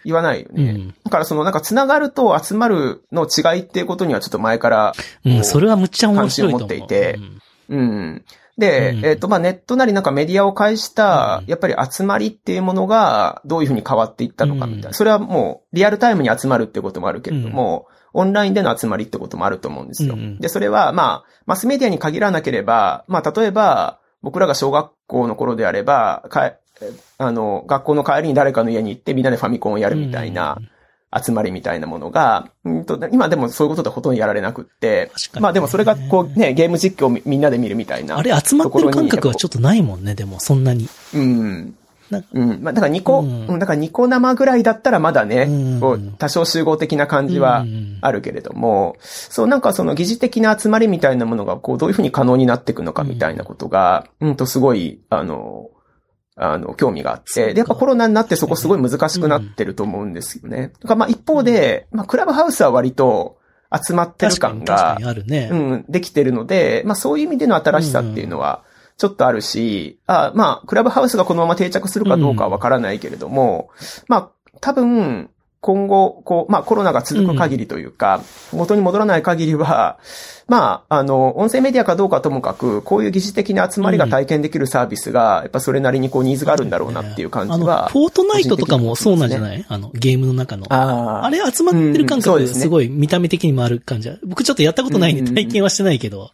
[0.06, 0.72] 言わないよね。
[0.72, 0.96] うん。
[1.04, 4.94] だからそのなんか繋がると集まるの違いっていうことにはちょっと前から、
[5.26, 7.20] うん、それはむっちゃ面白いと思っていて
[7.70, 8.26] うんうん。
[8.58, 14.88] で、うんえっ、と、まあ、ネットなりなんかメディアを介したう、んやっぱり集まりっていうものがどういうふうに変わっていったのかみたいな。
[14.90, 20.14] うんそれはもうリアルタイムに集まるってこともあるけれども、オンラインでの集まりってこともあると思うんですよ。
[20.14, 26.60] うんで、それはまあ、マスメディアに限らなければ、まあ、例えば、僕らが小学校の頃であれば、かえ
[27.18, 30.58] あの、学校の帰りに誰かの家に行ってみんなでファミコンをやるみたいな、
[31.16, 38.18] 集まりみたいなものが、うんと今でもそういうことでほとんどやられなくって確か、にまあでもそれがこうね、ゲーム実況をみみんなで見るみたいな。
[38.18, 40.88] あれ集まってる感覚はちょっとないもんね、でも、そんなに。
[41.14, 41.76] うん。
[42.10, 42.28] なんか。
[42.34, 42.62] うん。
[42.62, 45.80] まあ、だからニコ、ううんん、だからニコ生ぐらいだったらまだね、うん。
[45.80, 47.98] こう多少集合的な感じはうん。
[48.02, 55.70] あるけれども、そうなんかその疑似的な集まりみたいなものがこうどういうふうに可能になっていくのかみたいなことが、うんとすごい、あの、
[56.36, 60.72] あの、興味があって、で、やっぱコロナになってそこすごい難しくなってると思うんですよね。
[60.82, 63.38] だからまあ一方で、まあクラブハウスは割と
[63.72, 64.98] 集まってる感が
[65.28, 65.50] ね。
[65.52, 68.64] うん、できてるので、まあそういう意味での新しさっていうのは、
[68.98, 73.70] ちょっとあるし、あまあ、クラブハウスがこのまま定着するかどうかはわからないけれども、
[74.08, 74.30] まあ、
[74.62, 75.30] 多分、
[75.64, 79.98] 今後、こう、まあコロナが続く限りというか、元に戻らない限りは、
[80.46, 87.88] まあ、あの、音声メディアかどうかともかく、こういう疑似的な集まりが体験できるサービスが、やっぱそれなりにこうニーズがあるんだろうなっていう感じは。
[87.88, 89.66] フォートナイトとかもそうなんじゃない？
[89.70, 90.66] あの、ゲームの中の。
[90.70, 94.18] あああれ集まってる感覚ですねすごい見た目的にもある感じは。
[94.26, 96.32] 僕ちょっとやったことないんで体験はしてないけど。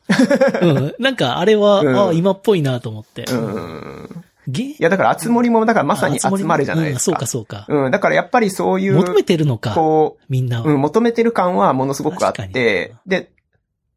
[0.64, 0.96] うん。
[0.98, 3.26] なんかあれは、うんあ今っぽいなと思って。
[3.32, 4.24] うん。
[4.52, 7.20] ゲいや、だから、集まりも、だからまさに集まるじゃないですか。
[7.20, 7.66] うんそうかそうか。
[7.68, 9.74] うん、だからやっぱりそういう、求めてるのか。
[9.74, 10.66] こう、みんなは。
[10.66, 13.32] うん、求めてる感はものすごくあって、で、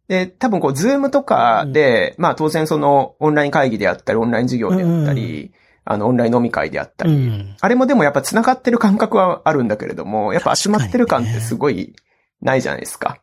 [0.08, 5.52] で、多分こう、ズームとかで、まあ当然その、オンライン会議であったり、オンライン授業であったり、
[5.84, 7.56] あの、オンライン飲み会であったり、うん。
[7.60, 11.94] あれもでもやっぱ繋がってる感覚はあるんだけれども、やっぱ集まってる感ってすごい
[12.40, 13.18] ないじゃないですか。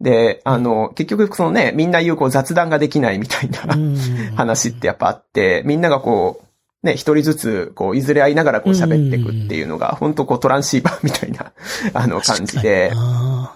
[0.00, 3.96] で、あの、結局そのね、みんな言うこう雑談ができないみたいな、うん
[4.36, 6.47] 話ってやっぱあって、みんながこう、
[6.82, 11.52] ね、一人ずつ、こう、いずれ会いながらこう喋っていくっていうのが、本当こうトランシーバーみたいな、
[11.92, 12.92] あの感じで、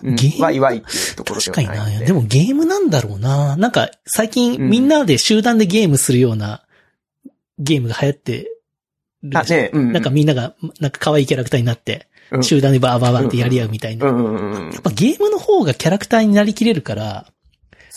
[0.03, 1.99] うんゲームワイワイっていうところで確かにな。
[2.01, 2.07] で。
[2.07, 3.57] でもゲームなんだろうな。
[3.57, 6.65] なんか、最近うんみんなで集団でゲームするような
[7.61, 8.51] ゲームが流行って
[9.23, 9.93] るあ、ね、うん。
[9.93, 14.09] なんかみんなが、なんか可愛いキャラクターになって、うん、集団でバーバーバーってやり合うみたいな。
[14.09, 17.27] うんうんうんやっぱゲームの方がキャラクターになりきれるから、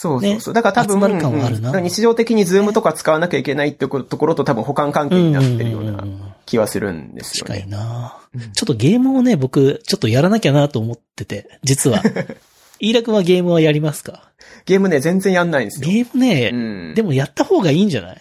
[0.05, 0.53] そうそうそう。
[0.53, 6.03] だから多分、集まる感はあるなうん日常的に Zoomとか使わなきゃいけないってところと多分補完関係になってるような
[6.45, 7.77] 気はするんですよ確かにね。
[7.77, 12.01] なうんちょっとゲームをね、僕、ちょっとやらなきゃなと思ってて、実は。
[12.79, 14.29] 飯田君はゲームはやりますか？
[14.65, 15.89] ゲームね、全然やんないんですよ。
[15.89, 16.57] ゲームね、う
[16.91, 16.93] ん。
[16.95, 18.17] でもやった方がいいんじゃない？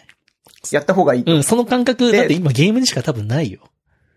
[0.70, 1.24] やった方がいい。
[1.26, 3.60] うん、その感覚、でだって今ゲームにしか多分ないよ。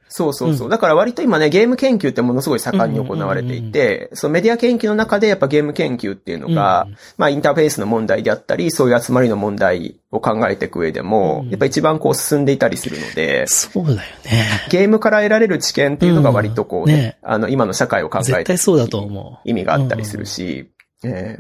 [0.10, 0.68] そうそうそう。
[0.68, 6.96] うだから割と今ね、ゲーム研究ってものすごい盛んに行われていて、そのメディア研究の中でやっぱゲーム研究っていうのが、うん。
[7.18, 14.46] まあインターフェースの問題であったり、そういう集まりの問題を考えていく上でも、うんやっぱ一番こう進んでいたりするので、そうだよね。
[14.70, 17.18] ゲームから得られる知見っていうのが割とこうね、うんね。
[17.24, 19.50] あの今の社会を考えて絶対そうだと思う。
[19.50, 20.72] 意味があったりするし、
[21.04, 21.38] え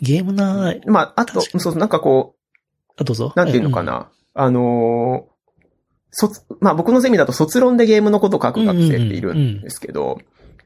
[0.00, 2.34] ゲームな、ーまあ、あと、そう、なんかこ
[2.98, 3.32] あ、どうぞ。
[3.34, 5.35] う、なんていうのかな、あのー
[6.18, 10.18] 卒、まあ僕のゼミだと卒論でゲームのことを書く学生っているんですけど、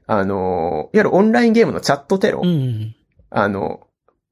[0.06, 2.48] あのーいわゆるオンラインゲームのチャットテロ、うん。
[2.48, 2.94] うん。
[3.30, 3.86] あの、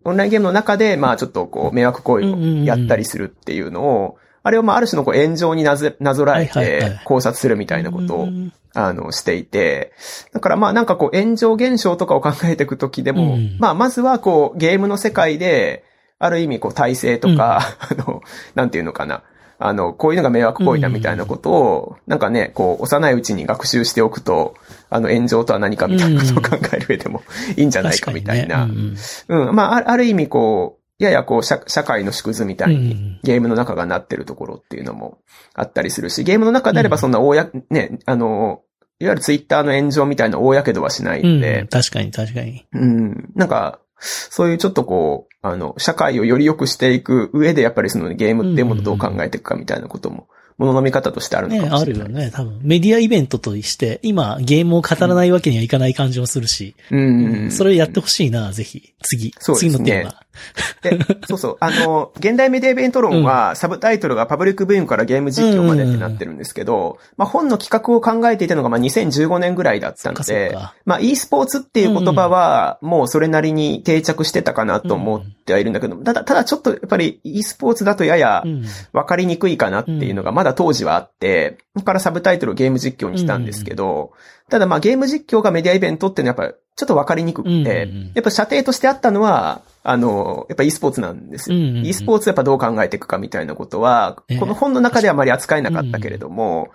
[0.04, 9.92] オンラインゲームの中で、まあちょっとこう、迷惑行為をやったりするっていうのを、あれをまあある種のこう炎上になぞなぞらえて考察するみたいなことを、うんあの、していて、
[10.32, 15.84] だからまあなんかこう炎上現象とかを考えていくときでも、うんまあまずはこうゲームの世界で、
[16.18, 17.60] ある意味こう体制とか、
[17.90, 18.22] あの、
[18.54, 19.22] なんていうのかな。
[19.60, 24.54] あの、こういうのが迷惑行為だみたいなことを、なんかね、こう、幼いうちに学習しておくと、
[24.88, 27.22] あの、炎上とは何かみたいなことを考える上でも
[27.56, 28.60] いいんじゃないかみたいな。
[28.60, 28.96] 確かにね。
[29.28, 29.48] うん。
[29.48, 29.54] うん。
[29.56, 33.20] まあ、ある意味こう、ややこう社、社会の縮図みたいにうん。
[33.22, 35.18] ゲームの中がなってるところっていうのも
[35.54, 38.62] あったりするし、ゲームの中であればそんな大や、ね、あの、
[39.00, 41.38] いわゆるツイッターの炎上みたいな大やけどはしないうん。
[41.38, 42.66] んで、確かに確かに。
[42.72, 50.28] うん、なんか、そういうちょっとこう、あの、社会をより良くしていく上で、やっぱりそのゲームっていうものをどう考えていくかみたいなことも、
[50.58, 52.02] ものの見方としてあるのかね、もしれない。
[52.02, 52.30] あるよね。
[52.32, 57.50] 多分、メディアイベントとして、今、ゲームを語らないわけにはいかない感じもするし、うん。
[57.52, 58.94] それをやってほしいな、ぜひ。
[59.02, 59.32] 次。
[59.38, 60.20] そうですね次のテーマ。
[60.82, 61.56] で、そうそう。
[61.60, 78.64] あの、現代メディアイベント論は、サブタイトルがパブリックブームからゲーム実況までってなってるんですけど、まあ本の企画を考えていたのが、まあ2015年ぐらいだったのでか、まあ e スポーツっていう言葉は、もうそれなりに定着してたかなと思ってはいるんだけど、ただ、ただちょっとやっぱり e スポーツだとややうん。
[78.92, 84.12] わかりにくいかなっていうのがまだ当時はあって、だからサブタイトルをゲーム実況にしたんですけど、
[84.50, 87.74] ただまあゲーム実況がメディアイベントっていうのはやっぱちょっとわかりにくくて、うんうんう
[88.04, 88.12] ん。
[88.14, 91.56] やっぱ射程としてあったのは、あの、やっぱ e スポーツなんですよ。
[91.56, 91.86] うんうんうん。
[91.86, 96.68] e スポーツやっぱどう考えていくかみたいなことは、ねこの本の中ではあまり扱えなかったけれども、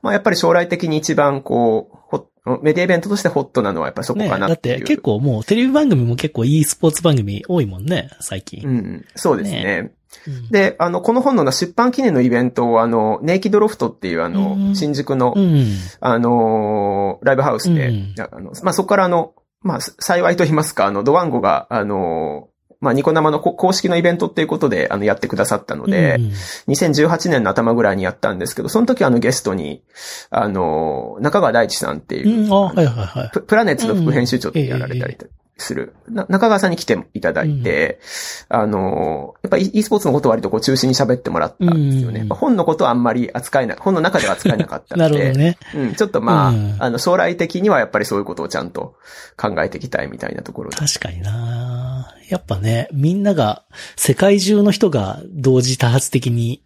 [0.00, 2.26] まあやっぱり将来的に一番こう、ホ
[2.62, 4.78] メディアイベントとしてホットなのはやっぱそこね、かなだっっていう。
[4.78, 8.66] て結構もうテレビ番組も結構 e スポーツ番組多いもんね、最近。
[8.66, 9.62] うん、そうですね。
[9.62, 9.92] ね
[10.26, 10.48] うん。
[10.50, 15.66] で、あの、この本の出版記念のイベントを、あの、ネイキッドロフトっていうあの、うん新宿の、うん。
[16.00, 18.14] あのーライブハウスで、うん。
[18.18, 22.50] あの、まあ、そこからあの、まあ、幸いと言いますか、あの、ドワンゴが、あのー
[22.80, 26.32] まあ、ニコ生のこ公式のイベントっていうことで、あの、やってくださったので、うん
[26.72, 29.82] 2018年の頭ぐらいにやったんですけど、その時あの、ゲストに、
[30.30, 33.30] あのー中川大地さんっていう、うん、あ、はいはいはい。
[33.32, 35.16] ププラネッツの副編集長ってやられたり
[35.62, 38.00] する、な中川さんに来ていただいて、
[38.48, 42.20] あのーやっぱ e スポーツのことを割とこう中心に喋ってもらったんですよね。
[42.20, 45.58] うん本のことはあんまり扱えない、本の中では扱えなかったなので、るほどね。
[45.74, 48.96] うん、ちょっとまあ、うんあの、将来的にはやっぱりそういうことをちゃんと
[49.36, 50.76] 考えていきたいみたいなところで。
[50.76, 53.64] 確かになやっぱね、みんなが、
[53.96, 56.62] 世界中の人が同時多発的に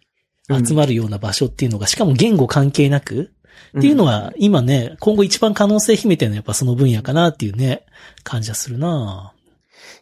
[0.49, 3.31] 集まるような場所っていうのが、しかも言語関係なく、
[3.77, 7.85] っていうのは、今ね、今後一番可能性秘めてるのはやっぱその分野かなっていうね、
[8.23, 9.33] 感じはするな。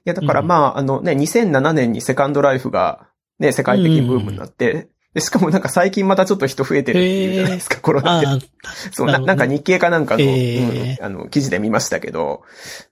[0.06, 3.08] いや、だからまあ、あのね、2007年にセカンドライフが
[3.40, 8.46] ね、世界的にブームになって、でしかもなんか最近またちょっと人増えてるっていうじゃないですか、コロナで。
[8.92, 11.00] そう、ななんか日経かなんかの、えー。
[11.00, 12.42] うんあの、記事で見ましたけど、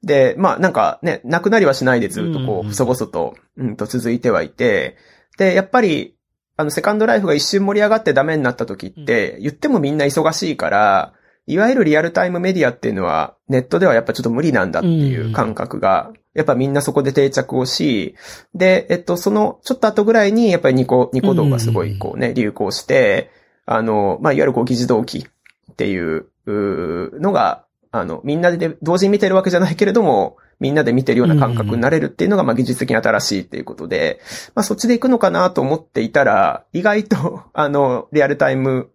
[0.04, 4.98] で、まあなんかね、なくなりはしないでずっとこうんう、細々と、うんと続いてはいて、
[5.38, 6.16] で、やっぱり、
[6.58, 11.14] あの、セカンドライフが一瞬盛り上がってダメになった時って、言ってもみんな忙しいから、
[11.48, 18.16] いわゆるリアルタイムメディアっていうのは、ネットではやっぱちょっと無理なんだっていう感覚が、やっぱみんなそこで定着をし、
[18.54, 23.32] で、えっと、その、ちょっと後ぐらいに、やっぱりニコ、ニコ動がすごいこうね、流行して、
[23.66, 25.28] あの、まあ、いわゆるこう、議事動機
[25.72, 34.22] っていうのが、あの、みんなで同時に見てるわけじゃないけれども、みんなで見てるような感覚になれるっていうのが、まあ、技術的に新しいっていうことで、
[34.54, 38.92] まあ、そっちで行くのかなと思っていたら、意外と、 あの、リアルタイム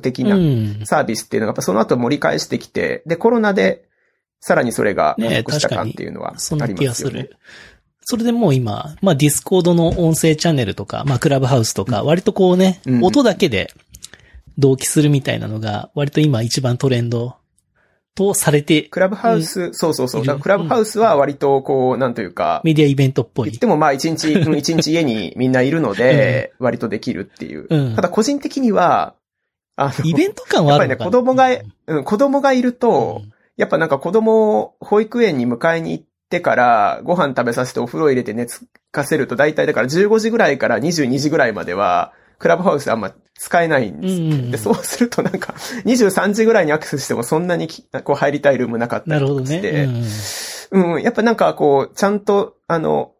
[0.00, 0.28] 的う。
[0.28, 3.84] なんサービスっていうのが、やっぱその後盛り返してきて、で、コロナで、
[4.40, 7.30] さらにそれが加ね速した感っていうのはそんなあり気がするますよね。。
[8.02, 13.72] それでもう今、まあ Discord の音声チャンネルとか、まあクラブハウスとか、割とこうね、うん音だけで
[14.56, 17.37] 同期するみたいなのが、割と今一番トレンド
[18.18, 20.40] とされて、 Clubhouse、そうそうそう。
[20.40, 23.50] クラブハウスは割とこう、なんというか、メディアイベントっぽい。
[23.50, 23.58] 言っ。
[23.60, 27.68] てもまあ一日、うん 一日家にみんないるので、割とできるっていう。
[27.70, 27.94] うん。
[27.94, 29.14] ただ個人的には、
[29.76, 31.48] あの、イベント感はあるやっぱりね子供が
[31.86, 33.32] うん、子供がいると、うん。
[33.56, 49.88] やっぱなんか子供を保育園に迎えに行ってから、ご飯食べさせてお風呂入れて寝つかせると、大体だから15時ぐらいから22時ぐらいまでは、クラブハウスあんま使えないんですよね、うんで、そうするとなんか、23時ぐらいにアクセスしてもそんなにきこう入りたいルームなかったりなるほどして、ね。
[50.70, 53.12] うんうん、やっぱなんかこう、ちゃんと、あの、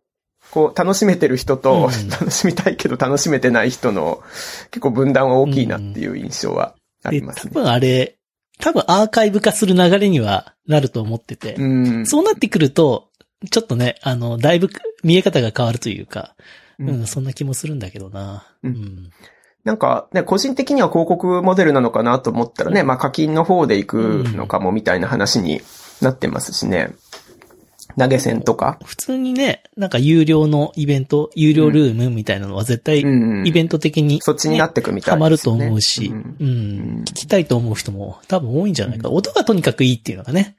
[0.51, 4.23] こう、楽しめてる人と、うん 楽しみたいけど楽しめてない人の、
[4.71, 7.53] 結構分断は大きいなっていう印象はありますね。
[7.55, 8.17] 分あれ、
[8.61, 11.65] 多分アーカイブ化する流れにはなると思ってて、う
[12.01, 12.07] ん。
[12.07, 13.09] そうなってくると、
[13.51, 14.69] ちょっとね、あの、だいぶ
[15.05, 16.35] 見え方が変わるというか、
[16.79, 16.89] うん。
[16.89, 18.47] うん、そんな気もするんだけどな。
[18.63, 18.75] うん。
[18.75, 19.11] うん。
[19.65, 23.97] なんかね、個人的には広告モデルなのかなと思ったらね、まあ課金の方で行く
[24.35, 25.61] のかもみたいな話に
[26.01, 26.95] なってますしね。
[27.99, 28.79] 投げ銭とか。
[28.85, 36.17] 普通にね、なんか有料のイベント、有料ルームみたいなのは絶対、うんイベント的に、そっちになってくみたいハマると思うし、うう
[36.47, 39.11] んん、聞きたいと思う人も多分多いんじゃないか。
[39.11, 40.57] 音がとにかくいいっていうのがね、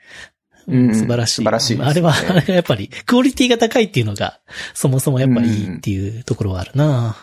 [0.70, 1.36] うん素晴らしい。
[1.36, 4.40] 素晴らしいねあれは、あれがやっぱり、クオリティが高いっていうのが、
[4.74, 7.16] そもそもやっぱりいいっていうところはあるな、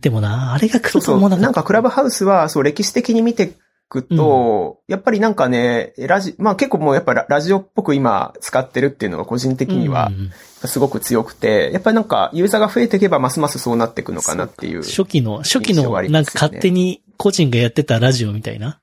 [0.00, 1.16] でもな、あれが来そうそう。
[1.16, 1.36] ると思わな。
[1.36, 3.52] なんかクラブハウスは、そう、歴史的に見てい
[3.88, 10.30] くと、やっぱりなんかね、ラジ、まあ結構もうやっぱララジオっぽく今使ってるっていうのが個人的にはうん
[10.68, 14.82] すごく強くて、やっぱりなんかユーザーが増えていけばますますそうなっていくのかなっていう。
[14.82, 18.80] 初期の、初期の、なんか勝手に個人がやってたラジオみたいな、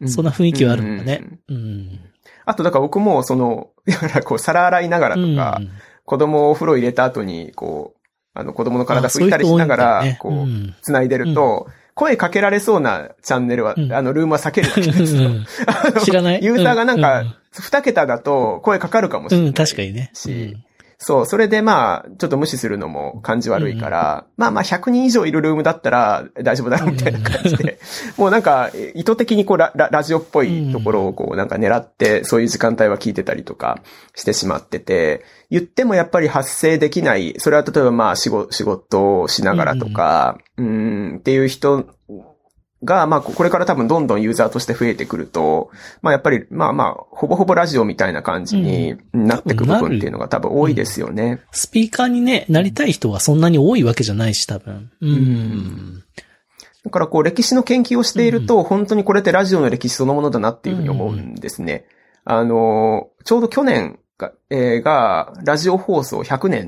[0.00, 2.00] うそんな雰囲気はあるのがねうん。
[2.46, 2.50] うん。
[2.50, 5.70] あとだから僕もその、だからこう皿洗いながらとか、うん
[6.04, 7.98] 子供をお風呂入れた後に、こう、
[8.34, 15.30] あの子供の体あ拭いたりしながら、こう、繋いでると、声かけられそうなチャンネルは、うんあの、ルームは避けるわけですよ。
[16.04, 16.44] 知らない？
[16.44, 19.46] ユーザーがなんか、二桁だと声かかるかもしれない。
[19.48, 20.10] うん、確かにね。
[20.12, 20.56] し
[21.04, 27.80] そう、それでまあ、ちょっと無視するのも感じ悪いから、まあまあ100人以上いるルームだったら大丈夫だろうみたいな感じで、
[28.16, 33.80] もうなんか意図的にこうラララジオっぽいところをこうなんか狙って、そういう時間帯は聞いてたりとか
[34.14, 41.84] してしまってて、言ってもやっぱり発生できない、それは例えばまあ仕事仕事をしながらとか、うん、っていう人
[42.84, 45.70] が、まあ、これから多分どんどんユーザーとして増えてくると、
[46.00, 51.40] まあやっぱり、まあまあ、ほぼほぼラジオみたいな感じになってく部分っていうのが多分多いですよね。
[51.52, 54.90] スピーカーにね、なりたい人はそんなに多いわけじゃないし、多分。
[55.00, 56.02] うん。
[56.84, 61.84] だからこう歴史の研究をしていると、本当にこれってラジオの歴史そのものだなっていうふうに思うんですね。
[62.24, 66.66] あの、ちょうど去年が、えーが、ラジオ放送100年。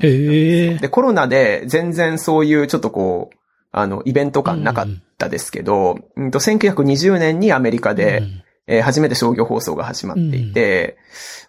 [0.79, 3.37] で、コロナで全然そういうちょっとこう、
[3.77, 8.23] あの、イベント感なかったですけど、うんと、1920年にアメリカで、
[8.67, 10.97] えー初めて商業放送が始まっていて、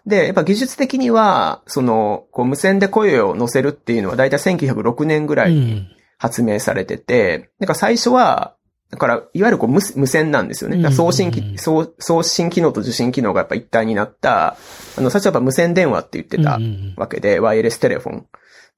[0.05, 5.87] で、やっぱ技術的には、その、こう無線で声を乗せるっていうのはだいたい1906年ぐらういにん。
[6.19, 8.55] 発明されてて、だから最初は、
[8.89, 10.91] だから、いわゆるこう無無線なんですよね。
[10.91, 14.57] 送信機、うん送送信機能と受信機能がやっぱ一体になった、
[14.97, 18.25] あの、最初はやっぱ無線電話って言ってたうんわけで、ワイヤレステレフォン。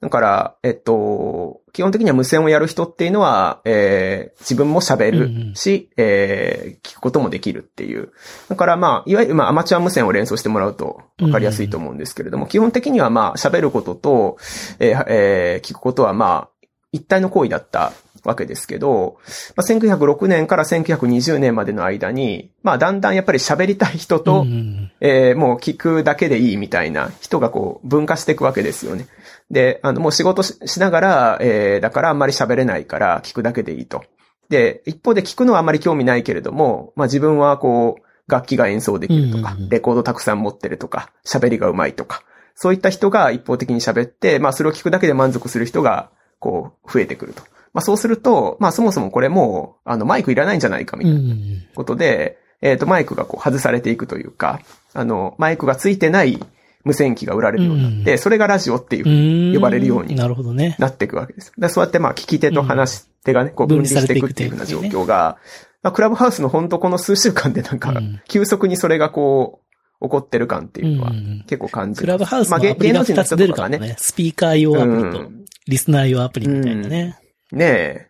[0.02, 5.12] だから、えっと、基本的には無線をやる人っていうのは、えー、自分も喋
[5.50, 8.12] るし、えー、聞くこともできるっていう。
[8.47, 14.38] だからまあ、いわゆるまあアマチュア無線を連想してもらうと分かりやすいと思うんですけれども、基本的にはまあ、喋ることと、
[14.80, 17.91] えーえー聞くことはまあ、一体の行為だった
[18.24, 19.17] わけですけど、
[19.55, 29.07] まあ、1906年から1920年までの間に、まあ、だんだんやっぱり喋りたい人と、うんえーもう聞くだけでいいみたいな人がこう分化していくわけですよね。
[29.49, 34.03] で、あの、もう仕事ししながら、えーだからあんまり喋れないから聞くだけでいいと。
[34.49, 42.24] で、一方で聞くのはあんまり興味ないけれども、まあ自分はこう、楽器が演奏できるとかレコードたくさん持ってるとか、喋りが上手いとか、
[42.55, 46.09] そういった人が一方的に喋って、まあそれを聞くだけで満足する人が、
[46.39, 47.43] こう、増えてくると。
[47.74, 51.39] まあそうすると、まあそもそもこれもう、あの、マイクいらないんじゃないかみうたいなん
[51.76, 54.59] ことで、えっ、と、マイクがこう外されていくというか、
[54.93, 56.39] あの、マイクがついてない
[56.84, 59.55] 無線機が売られるようになって、うんそれがラジオっていううん。
[59.55, 60.76] 呼ばれるようになるほどね。
[60.80, 61.53] なっていくわけです。
[61.57, 65.38] でそうやってまあ聞き手と話し手がね、こう分離していくっていうような状況が、
[65.84, 69.61] まあ、クラブハウスの本当この数週間でなんかうん、急速にそれがこ
[70.01, 73.95] う、起こってる感っていうのはうん結構感じクラブハウスのまあアプリが2芸芸能人のつ出るからね。
[73.97, 77.20] スピーカー用アプリとうん、リスナー用アプリみたいなね。
[77.52, 78.10] ねえ。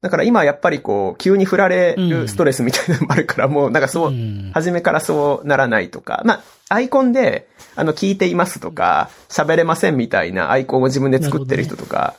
[0.00, 12.14] だから今やっぱりこう、急に振られるストレスみたいなのもあるから、もうなんかそう、ん初めからそうならないとか、まあ、アイコンで、あの、聞いていますとか、喋れませんみたいなアイコンを自分で作ってる人とか、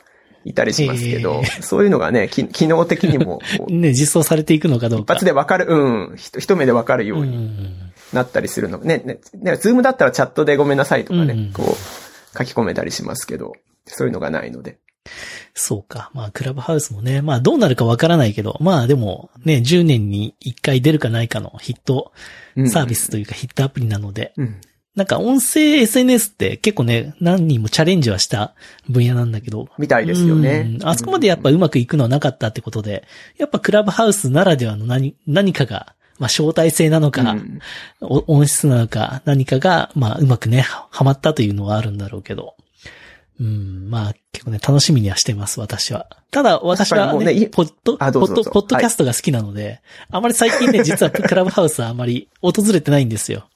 [0.46, 5.14] いたりしますけど、へそういうのがね、き機能的にも、 ね、実装されていくのかどう一か。
[5.14, 7.92] 発でわかる、うん、一目でわかるよううにん。
[8.12, 8.78] なったりするの。
[8.78, 13.54] ね、ね、ね、 Zoomだったらチャットでごめんなさいとかね、うんこう、書き込めたりしますけど、
[13.86, 14.78] そういうのがないので。
[15.54, 16.10] そうか。
[16.14, 22.12] まあ、クラブハウスもね、まあ、どうなるかわからないけど、まあ、でも、ね、10年に1回出るかないかのヒット
[22.56, 24.60] うんサービスというかヒットアプリなので、うん。
[24.96, 28.54] なんか音声 SNS って結構ね、何人もチャレンジはした
[28.88, 30.84] 分野なんだけど、みたいですよねう。
[30.84, 33.04] んあそこまでやっぱうまくいくのはなかったってことで、
[33.36, 37.60] やっぱクラブハウスならではの何、何かが、まあ招待制なのか、うん
[38.00, 42.54] お音質なのか、何かが、まあうまくね、ははまったというのはあるんだろうけど。
[43.38, 46.06] うん、まあ結構ね、楽しみにはしてます、私は。
[46.30, 49.80] ただ、私はね、ポッド、ポッド、ポッドキャストが好きなので、
[50.10, 53.48] あまり最近ね、実はクラブハウスはあまり訪れてないんですよ。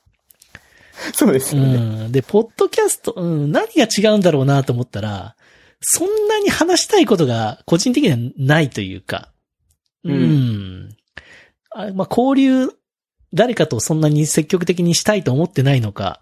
[1.14, 1.62] そうですね。
[2.08, 2.12] ん。
[2.12, 5.34] で、ポッドキャスト、うん、何が違うんだろうなと思ったら、
[5.80, 9.32] そんなに話したいことが個人的にはないというか、
[10.04, 10.12] うん。
[10.12, 10.96] うん
[11.72, 12.68] あまあ、交流、
[13.32, 16.20] 誰かとそんなに積極的にしたいと思ってないのか、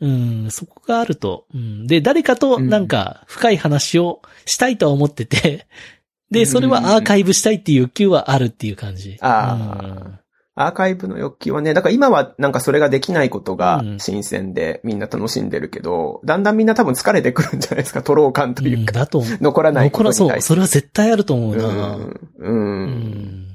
[0.00, 1.46] うん、そこがあると。
[1.54, 5.66] うん、で、誰かとなんか深い話をしたいとは思ってて、
[6.30, 9.16] で、それはアーカイブしたいっていう欲求はあるっていう感じ。
[9.20, 10.18] あ
[10.58, 19.38] アーカイブの欲求はね、だから今はなんかそれができないことがうん新鮮でみんな楽しんでるけど、だんだんみんな多分疲れてくるんじゃないですか、トロー感とうん、いうか、だと思う。
[19.40, 20.28] 残らないこ残らそう。
[20.28, 20.48] とに対して。
[20.48, 21.66] それは絶対あると思うな。
[21.66, 22.02] うん。
[22.04, 22.20] う。
[22.38, 23.45] うんん。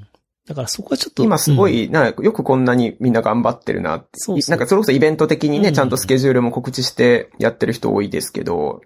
[0.46, 1.22] だからそこはちょっと。
[1.22, 4.08] 今すごうんい、なよくこんなにみんな頑張ってるなって。
[4.14, 8.80] そうそうなんかそれこそイベント的にね、うんちゃんとスケジュールも告知してやってる人多いですけど、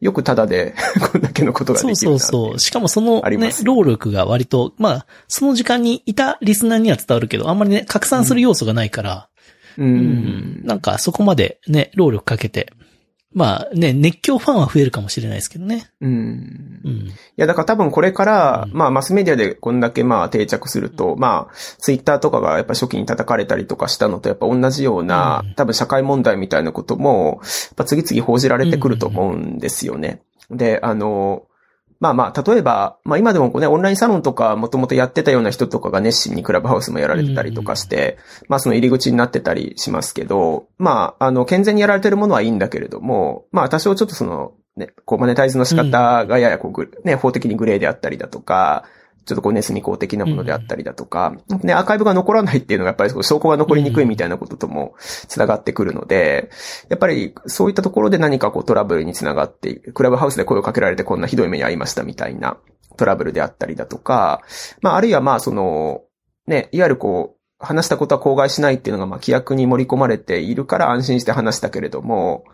[0.00, 0.74] よくただで
[1.12, 2.58] こんだけのことがでそうきるなっていそうそう。
[2.58, 9.28] しかもそのね労力が割と、まあ、その時間にいたリスナーには伝わるけど、あんまりね、拡散する要素がないから、
[9.76, 9.82] う。
[9.82, 12.72] うんんなんかそこまでね、労力かけて、
[13.34, 15.90] まあね、熱狂ファンは増えるかもしれないですけどね。
[16.00, 16.80] うん。
[16.84, 16.92] うん。
[16.92, 30.22] いや、だから多分これから、うんまあマスメディアでこんだけまあ定着すると、まあ、ツイッターとかがやっぱ初期に叩かれたりとかしたのとやっぱ同じような、うん多分社会問題みたいなことも、やっぱ次々報じられてくると思うんですよね。
[30.50, 31.44] で、あの、
[32.00, 38.18] まあまあ、例えば、まあ今でもこうね、オンラインサロンとかもともとやってたような人とかが熱心にクラブハウスもやられてたりとかして、
[38.48, 48.84] まあその入り口になってたりしますけど、まあ、あの、健全にやられてるものはいいんだけれども、まあ多少ちょっとその、ね、こうマネタイズの仕方がややこう、ね、法的にグレーであったりだとか、
[49.24, 54.94] ちょっとこうネスミ公的なものであったりだとか、ね、アーカイブが残らないっていうのがやっぱりそ証拠が残りにくいみたいなこととも
[55.28, 56.50] 繋がってくるので、
[56.88, 62.58] やっぱりそういったところで何かこうトラブルにつながって、クラブハウスで声をかけられてこんなひどい目に遭いましたみたいな
[62.96, 64.42] トラブルであったりだとか、
[64.82, 66.02] まああるいはまあその、
[66.46, 72.44] ね、いわゆるこう、話したことは口外しないっていうのがまあ規約に盛り込まれているから安心して話したけれども、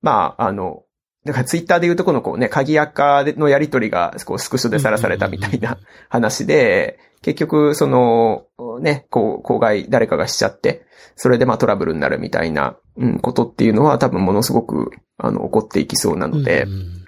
[0.00, 0.84] まああの、
[1.24, 8.46] だからツイッターで言うとこのこうね、鍵垢のやりとりがこうスクショでさらされたみたいな話で、結局その、
[8.80, 17.04] ね、こう、口外誰かがしちゃって、それでまあトラブルになるみたいな、うん、ことっていうのは多分ものすごく、あの、起こっていきそうなので、うん。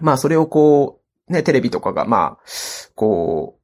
[0.00, 2.38] まあそれをこう、ね、テレビとかがまあ、
[2.94, 3.60] こう、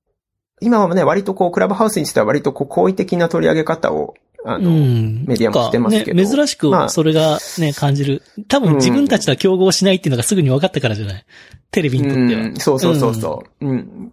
[0.63, 4.15] 今はね、割とこう、クラブハウスにしては割とこう、好意的な取り上げ方を、
[4.45, 8.23] あの、うんメディアもしてますけどね、珍しくまあそれがね、感じる。
[8.49, 11.25] 多分自分たちとは競合しないっていうのがすぐに分かったからじゃない？
[11.71, 12.41] テレビにとっては。
[12.43, 13.67] うん、そうそうそうそう。
[13.67, 14.13] うん。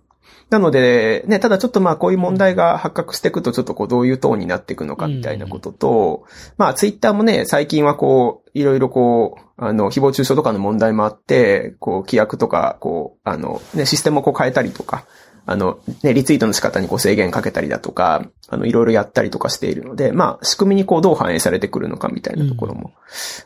[0.50, 6.26] なので、ね、ただちょっとまあこういう問題が発覚していくとちょっとこうどういうトーンになっていくのかみたいなことと、
[6.58, 15.06] まあツイッターもね、最近はこう、いろいろこう、あの、誹謗中傷とかの問題もあって、こう、規約とか、こう、あの、ね、システムをこう変えたりとか、
[15.50, 22.92] あの、ね、リツイートの仕方にこう制限かけたりだとか、あの、いろいろやったりとかしているので、まあ、仕組みにこうどう反映されてくるのかみたいなところも、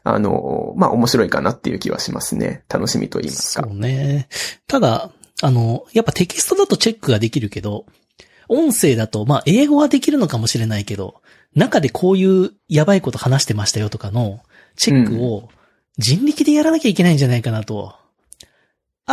[0.03, 2.63] あの、まあ、面白いかなっていう気はしますね。
[2.69, 3.67] 楽しみと言いますか。
[3.67, 4.27] そうね。
[4.67, 5.11] ただ、
[5.43, 7.85] あの、やっぱテキストだとチェックができるけど、
[8.49, 11.21] 音声だと、まあ、英語はできるのかもしれないけど、
[11.53, 14.39] 中でこういうやばいこと話してましたよとかの
[14.75, 15.49] チェックを
[15.99, 17.93] 人力でやらなきゃいけないんじゃないかなと。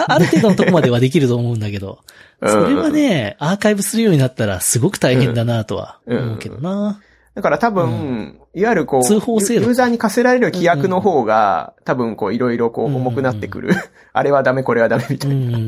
[0.00, 1.98] あ、ある程度のとこまではできると思うんだけど、
[2.40, 2.50] うん。
[2.50, 6.18] それはね、アーカイブするようになったらすごく大変だなとはうん。
[6.18, 7.00] 思うけどな。
[7.34, 9.60] だから多分、ういわゆるこう、通報制度。
[9.60, 13.70] ユユーザーに課せられる規約の方が、多分こう、いろいろこう、うん重くなってくる。
[14.12, 15.58] あれはダメ、これはダメみたいな。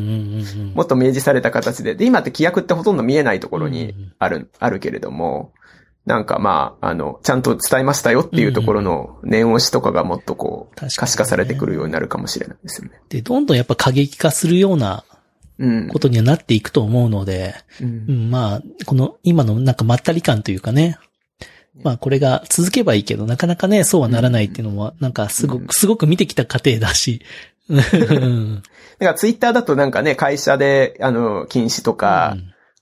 [0.75, 1.95] もっと明示された形で。
[1.95, 5.53] で、今って規約ってほとんど見えないところにうんある、あるけれども、
[6.07, 13.01] なんかまあ、あの、ちゃんと伝えましたよっていうところの念押しとかがもっとこう、可視化されてくるようになるかもしれないですよね。
[13.11, 15.05] で、どんどんやっぱ過激化するような
[15.59, 15.89] うん。
[15.89, 20.99] ことにはなっていくと思うので、ううんん、まあ、この今のなんかまったり感というかね、
[21.83, 25.67] まあこれが続けばいいけど、なかなかね、そうはならないっていうのも、なんかすごうん。
[25.67, 27.23] く、すごく見てきた過程だし、
[27.69, 28.63] うん
[28.99, 32.37] だからツイッターだとなんかね、会社で、あの、禁止とか、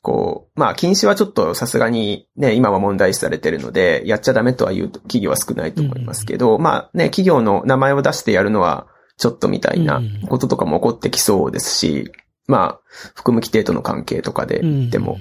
[0.08, 8.86] こう、まあ、禁止はちょっとさすがにね、今は問題視されてるので、やっちゃダメとは言う企業は少ないと思いますけど、まあね、企業の名前を出してやるのは、
[9.18, 10.00] ちょっとみたいな
[10.30, 12.10] こととかも起こってきそうですし、
[12.46, 12.80] まあ、
[13.16, 15.18] 含む規定との関係とかで、うんでも、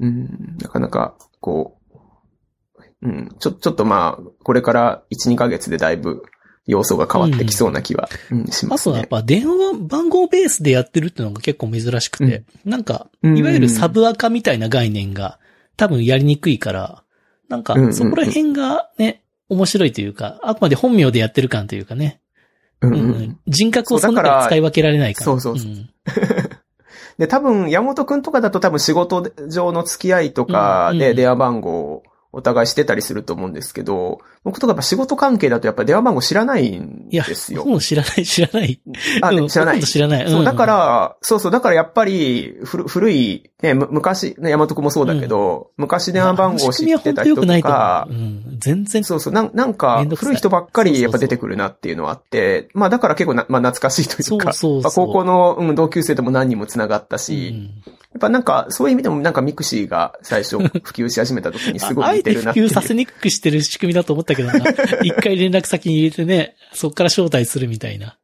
[0.00, 1.78] うん、なかなか、こ
[3.02, 6.24] う、うん、ちょ、ちょっとまあ、これから1、2ヶ月でだいぶ
[6.66, 8.46] 要素が変わってきそうな気は、うん。
[8.46, 8.90] しますね。
[8.90, 13.38] あとはやっぱ電話番号ベースでやってるっていうのが結構珍しくて、なんか、うん。
[13.38, 15.38] いわゆるサブアカみたいな概念が
[15.76, 17.04] 多分やりにくいから、
[17.48, 17.94] なんかうんうんうん。
[17.94, 22.20] そこら辺がね、面白いというか、あくまで本名でやってる感というかね、
[22.80, 23.40] うんううんん。
[23.46, 25.24] 人格をその中で使い分けられないから。
[25.24, 25.70] そうそうそう。
[25.70, 25.88] ん。
[27.18, 32.02] で、多分、山本くんとかだと多分仕事上の付き合いとかうんうんで電話番号を
[32.32, 37.64] お互いしてたりすると思うんですけど、僕とかやっぱ仕事関係だとやっぱ電話番号知らないんいや、ですよ。
[37.64, 38.80] もう知らない、知らない。
[39.20, 39.82] あ、うん知らない。
[39.82, 40.30] 知らない。
[40.30, 48.56] そう、だかん、ら、そうそう、だからやっぱり、古古い、ね、む昔、ね、山徳もそうだけど、昔電話番号を知ってた人とと思うかう、ん。
[48.60, 49.02] 全然。
[49.02, 57.82] そうそう、なんなんか古い人ばっかりやっぱ出てくるなっていうのはあって、まあだから結構な、まあ懐かしいというか、そうそうそうまあ高校の、うん、同級生とも何人も繋がったうし、ん
[58.16, 62.66] やっぱなんか、そういう意味でもなんか mixi が最初普及し始めた時にすごい似て普てるなっていう。
[62.72, 64.58] 及させにくくしてる仕組みだと思ったけどな。
[65.02, 68.18] 一回連絡先に入れてね、そっから招待するみたいな。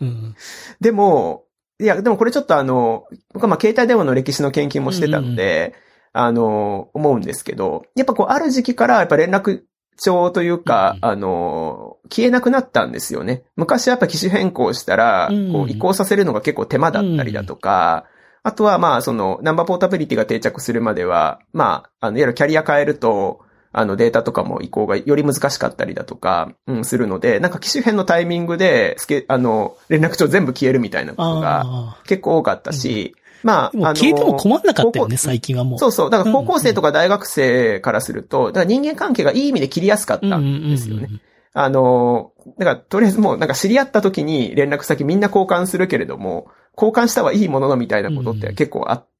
[0.00, 0.34] うん。
[0.80, 1.44] でも、
[1.80, 5.74] いや、でもこれちょっとあの、僕はまあ携帯電話の歴史の研究もしてたので、
[6.12, 9.62] あの、思うんですけど、やっぱこうある時期からやっぱ連絡
[9.96, 13.42] 帳というか、うんあの、消えなくなったんですよね。
[13.56, 18.04] 昔はやっぱ機種変更したら、うんこう移行させるのが結構手間だったりだとか、
[18.44, 23.40] あとはまあそのナンバーポータビリティが定着するまでは、まあ、あの、いわゆるキャリア変えると、
[23.76, 33.70] あのデータとかも移行がより難しかったりだとか、うん、するので、なんか機種変のタイミングで、スケ、あの、連絡帳全部消えるみたいなことがあ結構多かったし、まあ、あ。
[33.72, 35.78] でもあの消えても困んなかったよ高ね、最近はもう。
[35.80, 36.10] そうそう。
[36.10, 41.08] だから高校生とか大学生からすると、だから人間関係がいい意味で切りやすかったんですよね。
[41.52, 46.46] あの、だからとりあえずもうなんか知り合った時に連絡先みんな交換するけれども、
[46.76, 49.13] 交換したはいいもののみたいなことって結構あって、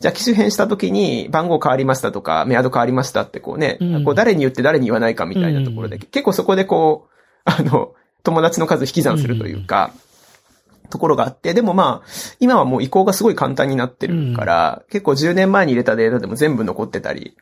[0.00, 4.04] じゃあ機種変した時に番号変わりましたとか、メアド変わりましたってこうね、うん。
[4.04, 7.10] こう誰に言って誰に言わないかみたいなところで、結構そこでこう、
[7.44, 9.92] あの、友達の数引き算するというか、
[10.90, 12.08] ところがあって、でもまあ、
[12.38, 17.36] 今はもう移行がすごい簡単になってるから、結構10年前に入れたデータでも全部残ってたり、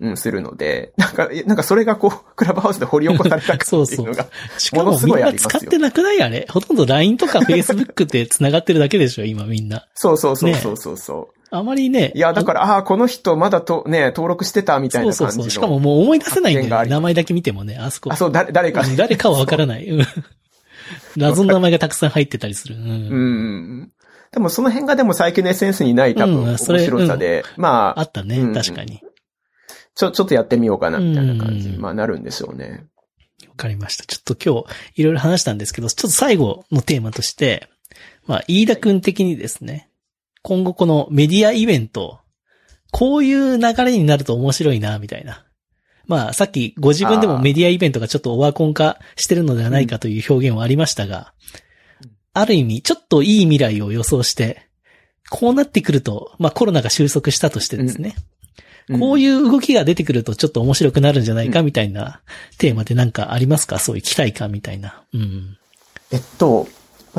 [0.00, 4.26] うん、するので、なんか、なんかそれがこう、 クラブハウスで掘り起こされた感っていうのが、
[4.58, 6.46] しかもものすごいみんなありますよ使ってなくないあれ？
[6.50, 9.86] ほとんど LINE とか Facebook で繋がってるだけでしょ、今みんな。
[9.94, 11.38] そうそうそうそうそうそう。
[11.54, 12.12] あまりね。
[12.14, 15.30] いや、だから、ああー、この人まだとね、登録してたみたいな感じの。
[15.30, 15.50] そうそうそう。
[15.50, 18.10] しかももう思い出せないんだよ名前だけ見てもね、あそこ。
[18.10, 18.80] あ、そう、誰、誰か。
[18.80, 19.86] うん誰かはわからない。
[19.86, 20.06] うん
[21.16, 22.76] 謎の名前がたくさん入ってたりする。
[22.76, 22.86] うんう
[23.84, 23.92] ん。
[24.32, 29.02] でもその辺がでも最近の SNS にない多分面白さで、まあ、あったね、うん確かに。
[29.94, 32.86] ちょ、ちょっとやってみようかなみたいな感じに、うんまあなるんでしょうね。
[33.48, 34.04] わかりました。
[34.04, 37.68] ちょっと今日いろいろ話したんですけど、ちょっと最後のテーマとして、
[38.26, 39.90] まあ、飯田くん的にですね、
[40.42, 42.20] 今後このメディアイベント、
[42.90, 45.46] こういう流れになると面白いな、みたいな。
[46.06, 51.32] まあ、さっきご自分でもメディアイベントがちょっとオワコン化してるのではないかという表現はありましたが、
[52.34, 54.68] ある意味、ちょっといい未来を予想して、
[55.30, 58.16] こうなってくると、まあコロナが収束したとしてですね、
[58.98, 62.20] こういいう動きが出てくるとちょっと面白くなるんじゃないかみたいな
[62.58, 63.78] テーマでなんかありますか？
[63.78, 65.02] そういう期待感みたいな。
[65.14, 65.56] うん。
[66.10, 66.66] えっと、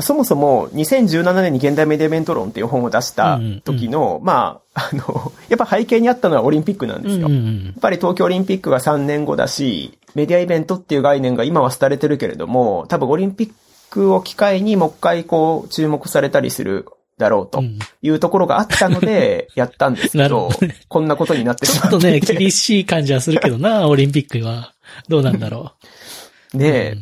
[0.00, 7.26] そもそも2017年に現代メディアイベント論っていう本を出した時の、まあ、あの、 やっぱ背景にあったのはオリンピックなんですよ。
[7.26, 13.50] うんうんやっぱり東京オリンピックが3年後だし、メディアイベントっていう概念が今は廃れてるけれども、多分オリンピッ
[13.90, 16.86] クを機会にもう一回こう注目されたりする
[17.18, 22.20] だろうとうんいうところがあったので、 やったんですけどほどね、こんなことになってしまちょっとね。
[22.20, 24.74] 厳しい感じはするけどな、 オリンピックは。
[25.08, 25.72] どうなんだろ
[26.54, 26.58] う。
[26.58, 26.98] で、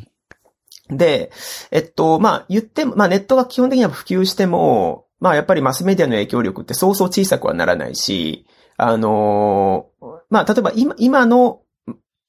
[0.90, 1.30] で、
[1.70, 8.46] えっと、まあ言っても、まあネットが基本的には普及しても、まあやっぱりマスメディアの影響力ってそうそう小さくはならないし、
[8.76, 11.60] あのーまあ例えば今、今の、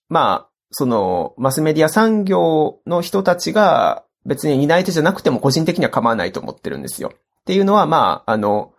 [0.09, 7.13] まあ、その、マスメディア産業の人たちが別に担い手じゃなくても個人的には構わないと思ってるんですよ。
[7.44, 8.74] っていうのは、まあ、あの、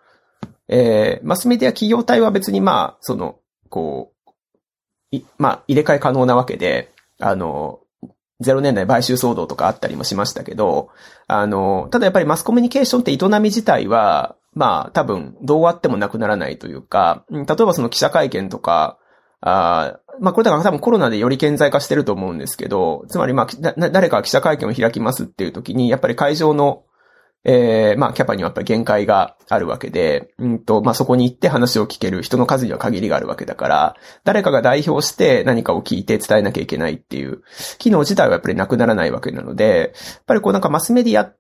[0.68, 3.36] えーマスメディア企業体は別にまあ、その、
[3.68, 4.30] こう、
[5.16, 6.90] いまあ、入れ替え可能なわけで、
[7.20, 7.80] あの、
[8.42, 10.88] 0年代買収騒動とかあったりもしましたけど、
[11.26, 18.98] あの、ただやっぱりマスコミュニケーションって営み自体は、まあ多分どうあってもなくならないというか、例えばその記者会見とか、
[19.40, 26.84] あーまあこれだから多分コロナでより顕在化してると思うんですけど、つまりまあ誰か記者会見を開きますっていう時に、やっぱり会場の
[27.46, 37.42] えーまあ、キャパにはやっぱり限界があるわけで、うんと、まあ、そこに行って話を聞ける人の数には限りがあるわけだから、誰かが代表して何かを聞いて伝えなきゃいけないっていう
[37.78, 41.32] 機能自体はやっぱりなくならないわけなので、やっぱりこうなんかマスメディア、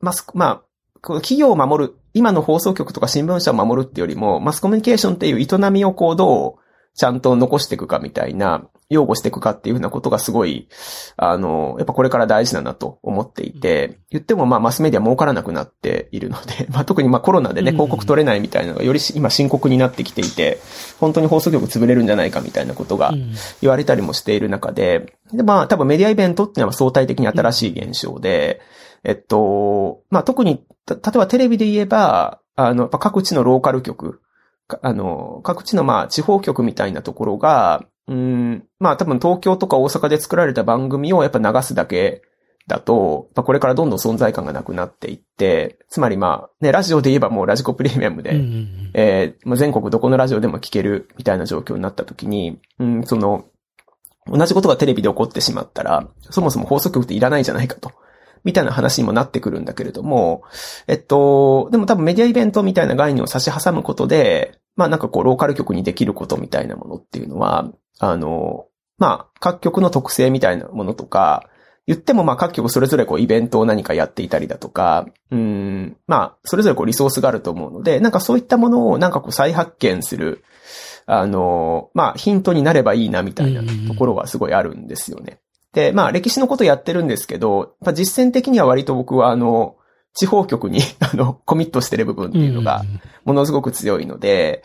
[0.00, 0.62] マス、まあ、
[1.02, 6.62] 企業を守る、今の放送局とか新聞社を守るっていうよりも、マスコミュニケーションっていう営みをこうどう
[6.94, 10.68] ちゃんと残していくかみたいな、擁護していくかっていうふうなことがすごい、
[11.16, 17.76] あの、やっぱこれから大事だなと思っていて、言ってもまあマスメディア儲からなくなっているので、 まあ特にまあコロナでね、うん。
[17.76, 20.58] 広告取れないみたいなのがより今深刻になってきていて、
[21.00, 23.32] 本当に放送局潰れるんじゃないかみたいなことがうん。
[23.60, 28.60] 言われたりもしている中で、で、まあ多分メディアイベントっていうのは相対的に新しい現象で、
[29.04, 34.20] えっと、まあ特に、た例えばテレビで言えば、あの、やっぱ各地のローカル局、
[34.68, 42.22] かあの、各地のまあ地方局みたいなところが、うん、まあ多分東京とか大阪で作られた番組をやっぱ流すだけ
[42.66, 53.46] だと、やっぱこれからどんどん存在感がなくなっていって、つまりまあね、ラジオで言えばもうラジコプレミアムで、うんうんうんえーまあ全国どこのラジオでも聞けるみたいな状況になった時に、うん、その、
[54.26, 57.92] 同じことがテレビで起こってしまったら、そもそも放送局っていらないじゃないかと。
[58.44, 60.42] みたいな話にもなってくるんだけれども、
[60.86, 68.66] えっと、でも多分メディアイベントみたいな概念を差し挟むことで、まあなんかこうローカル局にできることみたいなものっていうのは、あの、
[68.98, 71.48] まあ各局の特性みたいなものとか、
[71.86, 80.44] 言ってもまあ各局それぞれこうイベントを何かやっていたりだとか、うん、まあそれぞれこうリソースがあると思うので、なんかそういったものをなんかこう再発見する、
[81.06, 85.40] あの、まあヒントになればいいなみたいなところはすごいあるんですよね。
[85.72, 89.76] で、まあ歴史のことやってるんですけど、やっぱ実践的には割と僕はあの、
[90.14, 92.82] 地方局に あの、コミットしてる部分っていうのが、
[93.24, 94.62] ものすごく強いので、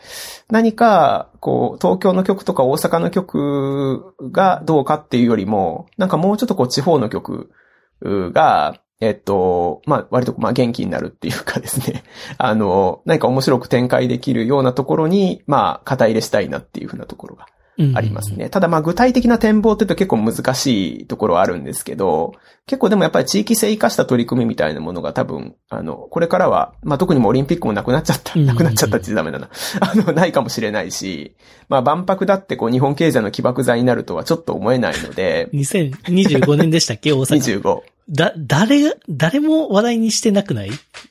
[0.50, 7.50] 何か、こう、東京の曲とか大阪の曲がどうかっていうよりも、なんかもうちょっとこう、地方の曲
[8.02, 12.02] が、えっと、まあ、割と、まあ、元気になるっていうかですね、
[12.36, 17.46] あの、何か面白く展開できるようなところに、まあ、肩入れしたいなっていうふうなところが
[17.94, 18.48] ありますね。
[18.50, 22.32] ただまあ具体的な展望って言うと結構難しいところはあるんですけど、
[22.66, 29.48] 結構でもやっぱり地域性生かした取り組みみたいなものが多分、あの、これからは、まあ特にもオリンピックもなくなっちゃった、うんなくなっちゃったってダメだな。
[29.80, 31.34] あの、ないかもしれないし、
[31.68, 37.12] まあ万博だってこう日本経済の起爆剤になるとはちょっと思えないので、2025年でしたっけ？
[37.14, 37.60] 大阪。
[37.62, 37.80] 25。
[38.10, 40.70] だ、誰が、誰も話題にしてなくない？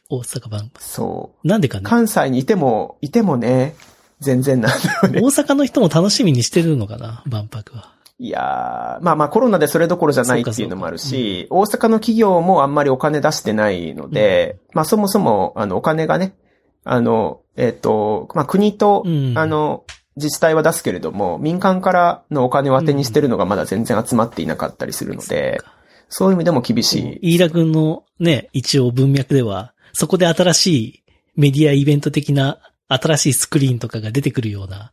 [0.10, 0.72] 大阪版。
[0.80, 1.48] そう。
[1.48, 1.84] なんでかね。
[1.86, 3.76] 関西にいても、いてもね、
[4.20, 5.22] 全然なんだよね。
[5.22, 7.94] 大阪の人も楽しみにしてるのかな万博は。
[8.20, 16.36] いやー、まあまあコロナでそれどころじゃないっていうのもあるし、大阪の企業もあんまりお金出してないので、まあそもそも、あの、お金がね、
[16.84, 19.84] あの、えっ、と、まあ国と、うんあの、
[20.16, 25.62] 自治体は出すけれども、民間からのお金を当てにしてるのがまだ全然集まっていなかったりするので、
[26.10, 27.36] そういう意味でも厳しい。
[27.36, 31.04] 飯田君のね、一応文脈では、そこで新しい
[31.36, 32.58] メディアイベント的な
[32.88, 34.92] 新しいスクリーンとかが出てくるような。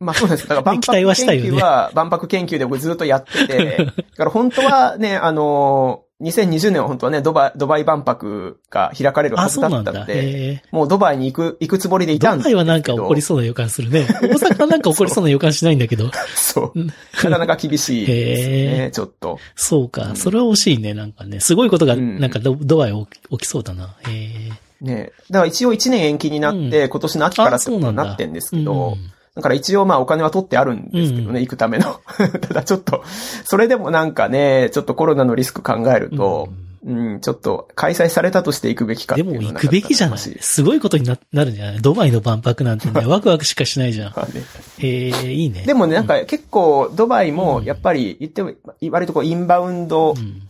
[0.00, 0.44] まあそうです。
[0.46, 9.68] だから万博研はしたよね究は、万博研究で僕ずっとやってて、 だから本当はね、あの、2020年は本当はね、ドバイ、ドバイ万博が開かれるはあ、ずだ。
[9.68, 10.62] だったので、へえ。
[10.72, 12.50] もうドバイに行く、行くつもりでいたんです。
[12.50, 14.04] ドバイはなんか起こりそうな予感するね。
[14.22, 16.10] 大阪はなんか起こりそうな予感しないんだけど。
[16.34, 16.86] そううん。
[16.86, 16.92] な
[17.30, 19.38] かなか厳しいですへね、ちょっと。
[19.54, 20.06] そうか。
[20.06, 20.92] うんそれは惜しいね。
[20.94, 21.38] なんかね。
[21.38, 23.94] すごいことが、うんなんかドドバイ起き起きそうだな。
[24.08, 24.67] へえ。
[24.80, 25.12] ね。
[25.30, 28.96] だから一応1年延期になって、今年の秋からってことになってんですけうんど、
[29.34, 31.46] だから一応まあお金は取ってあるんですけどね、うん。
[31.46, 32.00] 行くための。
[32.40, 33.02] ただちょっと、
[33.44, 36.48] それでもなんかね、ちょっとコロナのリスク考えると、
[36.84, 40.18] うん、ちょっと開催されたとして行くべきかってでいうのはも行くべきじゃない。
[40.18, 41.80] すごいことにななるんじゃない。
[41.80, 44.12] ドバイの万博なんてね、 ワクワクしかしないじゃん。
[44.14, 44.42] まあね。
[44.78, 45.64] へえ、いいね。
[45.66, 48.52] でもね、なんか結構ドバイもやっぱり言っても、
[48.90, 50.42] 割とこうインバウンドうん、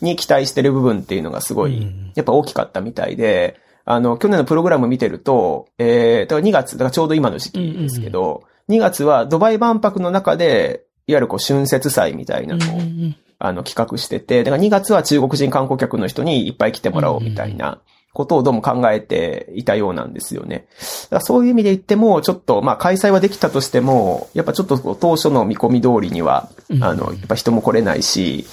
[0.00, 17.80] に期待してる部分っていうのがすごいうん、やっぱ大きかったみたいで、あの、去年のプログラム見てると、えー、だから2月、だからちょうど今の時期ですけど、2月はドバイ万博の中で、いわゆるこう春節祭みたいなのを、うんうんあの、企画してて、だから2月は中国人観光客の人にいっぱい来てもらおうみたいな
[18.12, 20.66] ことをどうも考えていたようなんですよね。
[21.04, 26.84] だからそういう意味で言っても、ちょっと、まあ開催はできたとしても、やっぱちょっと当初の見込み通りには、うん。
[26.84, 28.44] あの、やっぱ人も来れないし、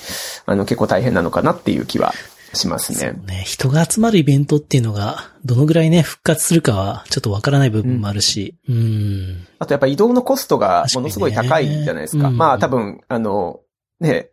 [0.45, 2.13] あの、結構大変なのかなっていう気は
[2.53, 3.13] しますね。
[3.25, 9.47] ね、人が集まるイベントっていうのが、どのぐらいね、復活するかは、ちょっとわからない部分もあるし、うん。
[9.59, 12.23] あとやっぱ移動のコストがものすごい高いじゃないですか。
[12.23, 12.37] 確かにねうん。
[12.37, 13.59] まあ多分、あの、
[13.99, 14.29] ね、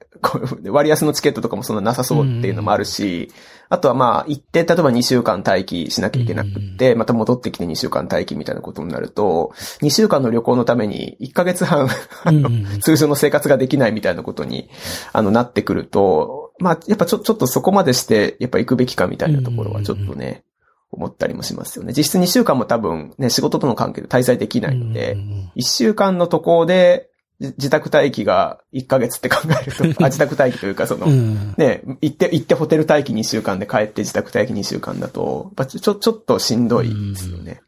[0.66, 3.30] 割安のチケットとかもそんななさそうっていうのもあるし、
[3.70, 11.88] あとはまあ行って、例えば2週間待機しなきゃいけなくって、また戻ってきて2週間待機みたいなことになると、2週間の旅行のために1ヶ月半、
[12.82, 14.68] 通常の生活ができないみたいなことに、
[15.12, 20.44] あの、なってくると、まあ、やっぱちょ、ちょっとそこまでして、やっぱ行くべきかみたいなところはちょっとね、
[20.90, 21.92] 思ったりもしますよね。
[21.96, 31.54] 実質2週間も多分ね、仕事との関係で滞在できないので、うんうん一週間の渡航で、じ自宅待機が1ヶ月って考えると、 あ、自宅待機というかその、うん。
[31.56, 37.60] ね、行って、行ってホテル待機2週間で帰って自宅待機2週間だと、やっぱちょ、ちょちょっとしんどいですよね。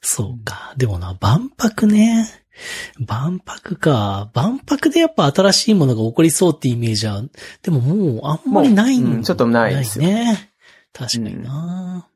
[0.00, 0.74] そうか。
[0.76, 2.41] でもな、万博ね。
[2.98, 4.30] 万博か。
[4.34, 7.22] 万博でやっぱ新しいものが起こりそうってイメージは、
[7.62, 10.06] でももうあんまりないんもううんちょっとないですよ。
[10.06, 10.52] ね。
[10.92, 12.06] 確かにな、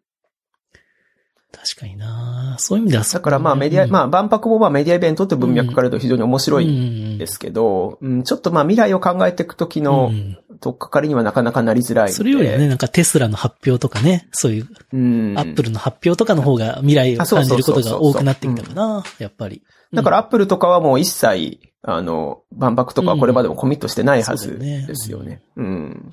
[1.51, 2.57] 確かにな。
[2.59, 10.11] そういう意味ではだからまあメディア、まああ万博もまあメディアイベントって文脈から言うと非常に面白いんですけど、うん、ちょっとまあ未来を考えていくときの
[10.61, 12.13] とっかかりにはなかなかなりづらい。
[12.13, 15.35] それよりはね、なんかテスラの発表とかね、そういう、うん。
[15.39, 19.63] アップルの発表とかの方が未来を感じることが多くなってきたかな、やっぱり。
[19.93, 25.43] だからアップルとかはもう一切、あの、万博とかはこれまでもコミットしてないはずですよね。
[25.57, 26.13] うん。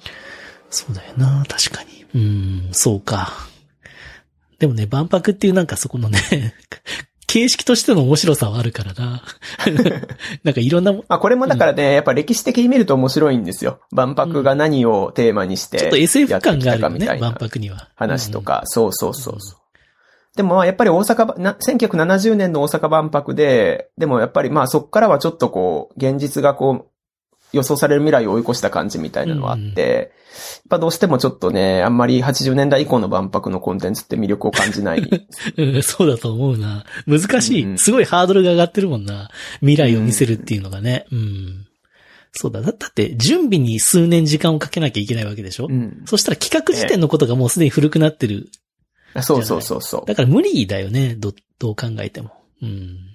[0.70, 2.06] そうだよな、確かに。
[2.16, 3.32] うん、そうか。
[4.60, 6.20] でもね、万博っていうなんかそこのね、
[7.34, 9.24] 形式としての面白さはあるからな。
[10.44, 13.80] なんかいろんな、ちょまあこれもだからね、やっぱ歴史的に見ると面白いんですよ。
[13.92, 17.90] 万博が何をテーマにして、っと SF 感があるよね、万博には。
[17.96, 19.58] 話とか、そうそうそうそう。
[20.38, 26.86] でもまあやっぱり大阪ば、な1970年の大阪万博で、でもやっぱりまあそっからはちょっとこう、現実がこう、
[27.54, 34.99] 予想される未来を追い越した感じみたいなのはあって、やっぱどうしてもちょっとね、あんまり80年代以降の万博のコンテンツって魅力を感じない。
[34.99, 35.76] うん。
[35.76, 36.84] うん、そうだと思うな。
[37.06, 39.30] 難しい、うんすごいハードルが上がってるもんな。
[39.60, 41.06] 未来を見せるっていうのがね。
[41.12, 41.68] うん。
[42.32, 42.62] そうだ。
[42.62, 46.04] だだって、準備に数年時間をかけなきゃいけないわけでしょ、うん。
[46.06, 48.49] そしたら企画時点のことがもうすでに古くなってる。
[49.22, 50.06] そうそうそうそう。
[50.08, 51.16] だから無理だよね。
[51.16, 52.32] ど、どう考えても。
[52.64, 53.12] うん。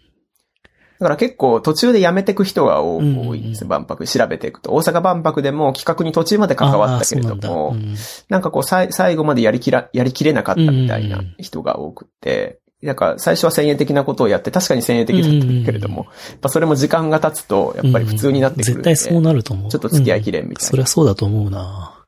[1.00, 4.72] だから結構途中で辞めていく人が多いんですよ、万博調べていくと。
[4.72, 7.94] 大阪万博でも企画に途中まで関わったけれども、なんだうん。
[8.28, 19.70] なんかこう、最後までやりきら、やりきれなかったみたいな人が多くて、なんか最初は先鋭的なことをやって、確かに先鋭的だったけれども、うんやっぱそれも時間が経つと、やっぱり普通になってくるんで、絶対そうなると思う。
[19.70, 20.66] ちょっと付き合いきれんみたいな。
[20.66, 22.04] うそれはそうだと思うな。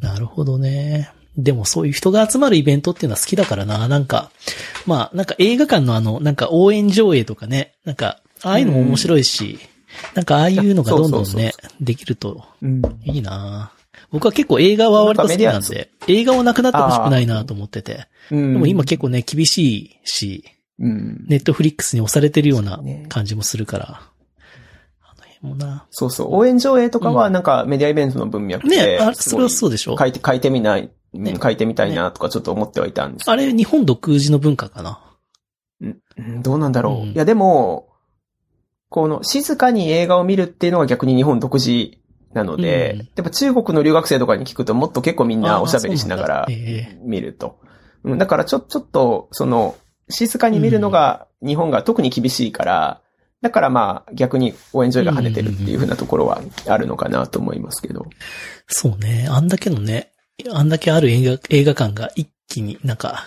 [0.00, 1.12] なるほどね。
[1.36, 3.88] でもそういう人が集まるイベントっていうのは好きだからな。
[3.88, 4.30] なんか、
[4.86, 9.58] まあ、なんか映画館のあの、なんか応援上映とかね、なんか、ああいうのも面白いし、
[10.14, 12.82] なんかああいうのがどんどんね、できるとうん。
[13.04, 13.72] いいな。
[14.10, 18.08] 僕は結構映画は割と好きなんで、映画をなくなってほしくないなと思ってて。
[18.30, 18.52] うん。
[18.54, 20.44] でも今結構ね、厳しいし、
[20.78, 21.26] うん。
[21.28, 24.02] ネットフリックスに押されてるような感じもするから。
[25.90, 26.34] そうそう。
[26.34, 29.96] 応援上映とかはなんかメディアイベントの文脈ねで、あそれはそうでしょ。
[29.98, 35.00] 書いて、書いてみない、書いてみたいなとかちょっと思ってはいたんですあれ、日本独自の文化かな？
[35.80, 36.94] うんどうなんだろう。
[37.02, 37.88] うんいや、でも、
[38.88, 41.98] この静かに映画を見るっていうのが逆に日本独自
[42.32, 46.46] なので、うんやっぱ中国の留学生とかに聞くともっと結構みんなおしゃべりしながら
[47.02, 47.60] 見ると。
[48.04, 49.76] うんだからちょ、ちょっと、その、
[50.08, 53.00] 静かに見るのが日本が特に厳しいから、
[53.42, 58.06] だからまあ逆に応援上映が跳ねてるっていうふうなところはあるのかなと思いますけど。
[58.66, 59.26] そうね。
[59.30, 60.12] あんだけのね、
[60.52, 63.24] あんだけある映画、映画館が一気になんか、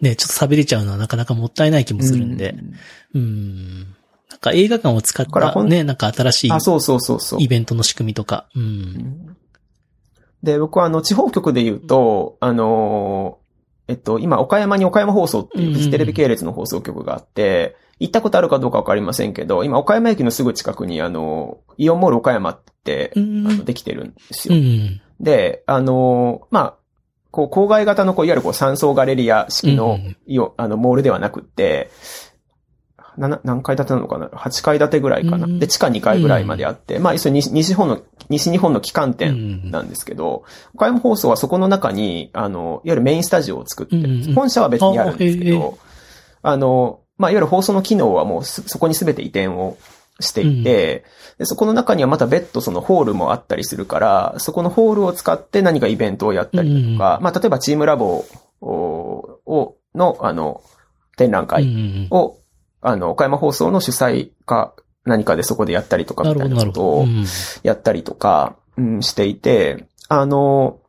[0.00, 2.54] ね、ちょっと喋れちゃうのはなかなかもったいない気もするんで。
[3.14, 3.80] うん。
[4.30, 7.42] なんか映画館を使ったね、なんか新しいあ、そうそうそうそう。
[7.42, 8.46] イベントの仕組みとか。
[8.54, 9.36] うん。
[10.42, 13.46] で、僕はあの、地方局で言うと、あのー
[13.88, 24.56] えっと、今、岡山に岡山放送っていうフジテレビ系列の放送局があって、行ったことあるかどうかわかりませんけど、今、岡山駅のすぐ近くに、あの、イオンモール岡山って、うんあのできてるんですよ。
[24.56, 25.00] うん。
[25.20, 26.74] で、あの、まあ、
[27.30, 31.90] こう、郊外型の、こう、いわゆるこう、山荘ガレリア式のうん、イオンあの、モールではなくって、
[33.16, 35.46] な何階建てなのかな ?8 階建てぐらいかな。
[35.46, 39.70] うんで、地下2階ぐらいまであって、まあ、一緒に西西日本の、西日本の機関う店ん。
[39.70, 40.44] なんですけど、
[40.74, 45.78] 岡山放送はそこの中に、あの、いわゆるメインスタジオを作ってるんですうん本社は別にあるんですけど、
[46.42, 49.78] あの、まあ、いわゆる放送の機能はもうすそこに全て移転を
[50.20, 51.04] していて、
[51.38, 58.24] でそこの中にはまた別途そのホールもあったりするから、そこのホールを使って何かイベントをやったりとか、まあ、例えばチームラボ
[58.60, 60.62] を、をの、あの、
[61.16, 62.08] 展覧う会ん。
[62.10, 62.38] を、
[62.80, 66.66] あの、岡山放送の主催か何かでそこでやったりとかみたいな。
[66.66, 67.24] ことをうん
[67.62, 70.80] やったりとか、うん、していて、あの、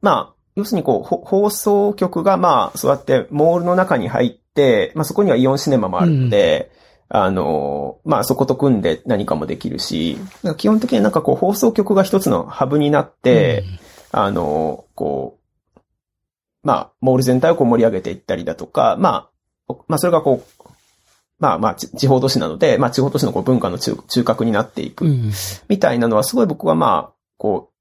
[0.00, 6.70] まあ、要するにこう、ほ放送局がまあ、そうやってモールの中に入って、まあそこにはイオンシネマもあるので、
[7.14, 10.16] あの、まあそこと組んで何かもできるし、
[10.56, 13.64] 基本的になんかこう放送局が一つのハブになって、
[14.12, 15.38] あの、こ
[15.76, 15.78] う、
[16.62, 19.28] まあ、モール全体をこう盛り上げていったりだとか、ま
[19.68, 20.64] あ、まあそれがこう、
[21.38, 25.32] まあまあ、ち地方都市なので、まあ地方都市のこう文化の中中核になっていくう、ん。
[25.68, 27.71] みたいなのはすごい僕はまあ、こう、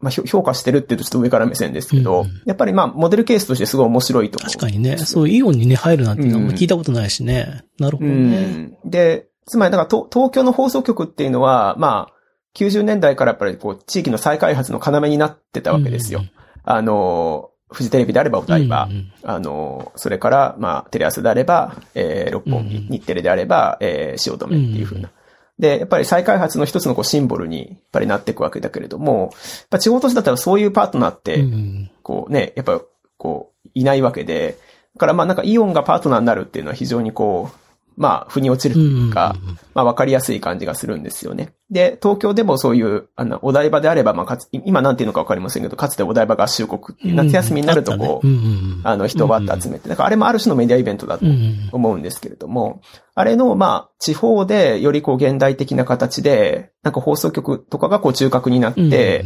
[0.00, 4.52] まあ評価してるっていうとちょっと上から目線ですけど、うんやっぱりまあ、モデルケースとしてすごい面白いと思う。
[4.52, 7.64] 確かにね、そう、イオンにね、入るなんていうのも聞いたことないしね。
[7.78, 8.46] なるほうどね。
[8.46, 8.76] ん。
[8.84, 12.12] で、つまりだから東東京の放送局っていうのは、まあ、
[12.56, 16.22] 90年代からやっぱりこう、地域の再開発の要になってたわけですよ。
[16.64, 18.46] あの、フジテレビであればおうん。
[18.46, 25.10] 台場、うんあの、それから、まあ、テレ朝であれば、えー、六本木、うん日テレであれば、えー、汐留っていう風な。
[25.58, 31.90] で、やっぱり再開発の一つのこうシンボルに、やっぱりなっていくわけだけれども、やっぱ地方都市だったらそういうパートナーって、うん。
[32.02, 32.80] こうね、やっぱ、
[33.16, 34.56] こう、いないわけで、
[34.94, 37.58] だからまあなんかイオンがパートナーになるっていうのは非常にこう、
[37.96, 39.36] まあ、腑に落ちるというか、
[39.74, 41.52] まあわかりやすい感じがするんですよね。
[41.70, 48.80] で、東京でもそういう、あの、お台場であれば、まあかつ、今なんていうのかわかりませんけど、かつてお台場合衆国っていう夏休みになるとこう、うんうんうん。
[48.84, 52.80] あの、人をバッと集めて、だからあれもある種のメディアイベントだとうんうん思うんですけれども、
[53.14, 59.24] あれの、まあ、地方でよりこう現代的な形で、なんか放送局とかがこう中核になって、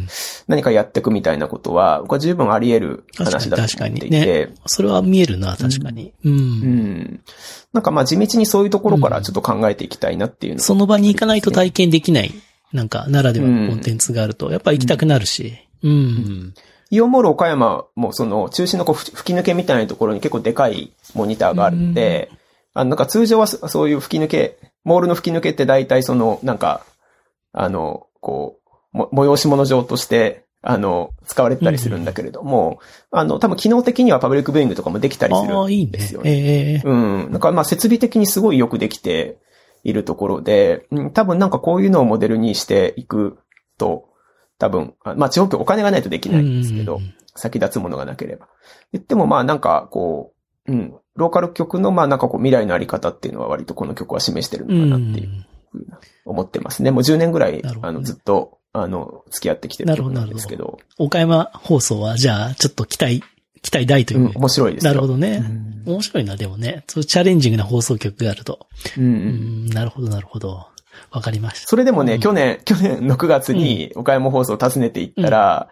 [0.48, 6.14] 何かやっていくみたいなことは、僕は十分あり得る話だと思っていて、それは見えるな、確かに。
[6.24, 6.32] うん。
[6.32, 7.20] うん。
[7.74, 12.31] なんかまあ地道にそういうところからちょっと考えていきたいなっていうのその場に行かないと体験できない、
[12.72, 15.58] なんか、ならではのコンテンツがあると、やっぱ行きたくなるし。
[15.82, 16.54] うん。
[16.90, 22.30] イオンモール岡山もその中心のこうふ吹き抜けみたいなところに結構でかいモニターがあるんで、
[22.74, 26.84] あの、なんか通常はそそういう吹き抜け、モールの吹き抜けって大体その、なんか、
[27.52, 28.58] あの、こ
[28.92, 32.78] う、も催し物上として、あの、使われてたりするんだけれども、
[33.10, 36.22] あの、多分機能的にはパブリックビューイングとかもできたりするああ、いいねんですよ。
[36.22, 36.30] ね。
[36.30, 37.30] ええうん。
[37.32, 39.38] なんかまあ設備的にすごいよくできて
[39.82, 43.38] いるところで、うん、多分なんかこういうのをモデルにしていく
[43.78, 44.08] と、
[44.58, 48.48] 多分、あまあ地方局お金がないとできないんですけど、うん先立つものがなければ。
[48.92, 50.34] 言ってもまあなんかこ
[50.66, 56.90] う、うん、ローカル局のまあなんかこう未来のあり方っていうのは割とこの曲は示してるのかなっていうふうな思ってますね。
[56.90, 63.22] もう10年ぐらい、ねあのずっと、あの、付き合ってきてるんですけど、岡山放送は、じゃあ、ちょっと期待、
[63.62, 64.20] 期待大という。
[64.20, 64.92] うん、面白いですよ。
[64.92, 65.42] なるほどね。
[65.86, 66.84] 面白いな、でもね。
[66.88, 68.66] そうチャレンジングな放送局があると。
[68.96, 69.04] うん。
[69.04, 70.66] ううんん、なるほど、なるほど。
[71.10, 71.68] わかりました。
[71.68, 75.68] それでもね、うん去年、去年の9月に岡山放送を訪ねていったら、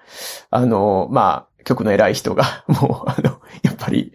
[0.50, 4.12] あの、まあ、局の偉い人が、 もう、あの、やっぱり、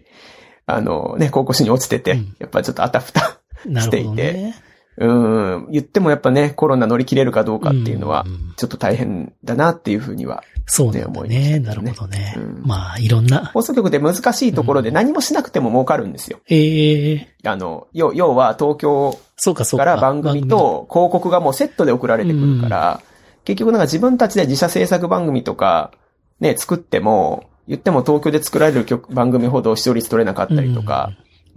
[0.66, 4.54] あのね、高校試に落ちてて、うんやっぱりちょっとあたふた、 なるほどね。
[4.98, 10.42] うん、言ってもやっぱね、コロナ乗り切れるかどうかっていうのはう、んちょっと大変だなっていうふうには。
[10.68, 11.52] そうね思いましたね。
[11.52, 12.62] ねなるほどねうん。
[12.64, 13.46] まあ、いろんな。
[13.46, 16.40] 放送局で難しいところで何もしなくても儲かるんですよ。
[16.48, 19.18] ええあの、要要は東京
[19.54, 23.00] か、ら番組と広告がもうセットで送られてくるから、
[23.44, 25.92] 結局なんか自分たちで自社制作番組とか、
[26.40, 31.12] ね、作っても、言っても東京で作られる曲番組ほど視聴率取れなかったりとか、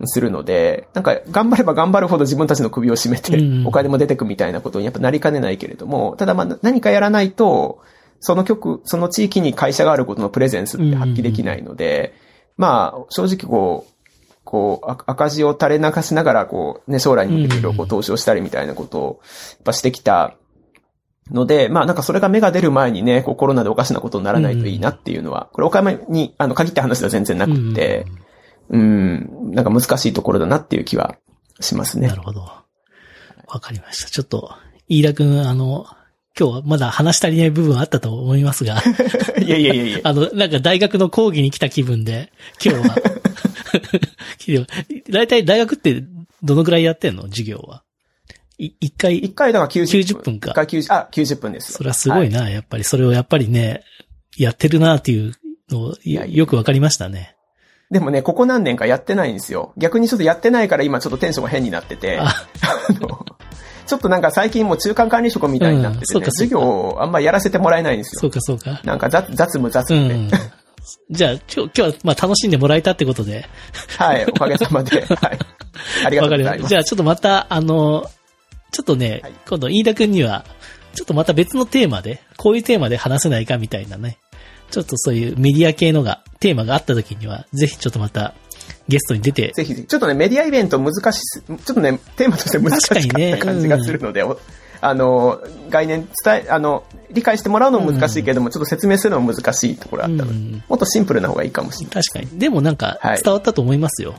[0.08, 7.82] するので、なんか頑張れば頑張るほど自分たちの首を絞めてうん、お金も出てくみたいなことにやっぱなりかねないけれども、ただまあ何かやらないと、
[8.20, 12.14] その曲、その地域に会社があることのプレゼンスって発揮できないので、
[12.58, 13.94] まあ正直こう、
[14.44, 19.22] こう、あ赤字を垂れ流しながら、こう、ね、将来に向けていろいろこう投資をしたりみたいなことを、
[19.52, 20.36] やっぱしてきた
[21.32, 28.19] ので、まあなんかそれが芽が出る前にね、こうコロナでおかしなことにならないといいなっていうのは、これ岡山に、あの、限った話では全然なくって、うん、
[28.78, 31.18] なんか難しいところだなっていう気は
[31.60, 32.16] しますねな。
[32.16, 32.42] るほど。
[33.48, 34.10] わかりました。
[34.10, 34.54] ちょっと、
[34.88, 35.86] 飯田くん、あの、
[36.40, 38.82] 今日はまだ話し足りない部分はあったと思いますが、
[39.42, 40.00] いやいやいやいや。
[40.06, 42.32] あの、なんか大学の講義に来た気分で、
[42.64, 42.96] 今日は。
[45.10, 46.04] だいたい大学って
[46.42, 47.24] どのくらいやってんの？
[47.24, 47.84] 授業は。
[48.58, 51.78] い一回一、回だから90 90分か一回90、あ、90分ですよ。
[51.78, 52.84] それはすごいな、やっぱり。
[52.84, 53.84] それをやっぱりね、
[54.38, 55.34] やってるなっていう
[55.70, 57.36] のをよくわかりましたね。
[57.92, 59.74] でもね、ここ何年かやってないんですよ。
[59.78, 63.26] 逆にちょっとやってないから今ちょっとテンションが変になってて、ああ、の
[63.88, 68.20] ちょっとなんか最近もう中間管理職みたいになってて、ねうん授業をあんまやらせてもらえないんですよ。
[68.22, 68.80] そうかそうか。
[68.84, 70.16] なんか雑雑務雑う務で。
[70.16, 70.30] ん。
[71.10, 73.48] じゃあ、今日、今日はまあ楽しんでもらえたってことで。
[73.98, 75.02] はい、おかげさまで。
[75.02, 75.40] はい。
[76.06, 76.60] ありがとうござい。
[76.60, 76.70] ます。
[76.70, 78.06] じゃあちょっとまた、あの、
[78.72, 80.46] ちょっとね、はい今度飯田くんには、
[80.94, 84.18] ちょっとまた別のテーマで、こういうテーマで話せないかみたいなね。
[84.72, 88.34] ちょっとそういうメディア系のが、テーマがあった時には、ぜひちょっとまた、
[88.88, 89.76] ゲストに出て、ぜひ。
[89.76, 94.40] ちょっとね、メディアイベント難しいす、ちょっとね、テーマとして難しかった感じがするので、お
[94.82, 102.04] あの、概念伝え、あの、理解してもらうのも難しいけれども、ちょっと説明するのも難しいところあったので、うんもっとシンプルな方がいいかもしれない。
[102.04, 102.40] 確かに。
[102.40, 104.16] でもなんか、はい伝わったと思いますよ。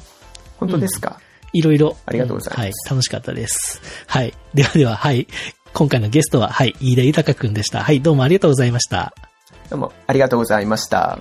[0.58, 1.20] 本当ですか、
[1.52, 1.96] いろいろ。
[2.04, 3.80] ありがとうございますはい、楽しかったです。
[4.06, 4.34] はい。
[4.52, 5.26] ではでは、はい。
[5.72, 7.82] 今回のゲストは、はい、飯田豊くんでした。
[7.82, 9.29] はい、どうもありがとうございました。
[9.70, 11.20] どうもありがとうございました。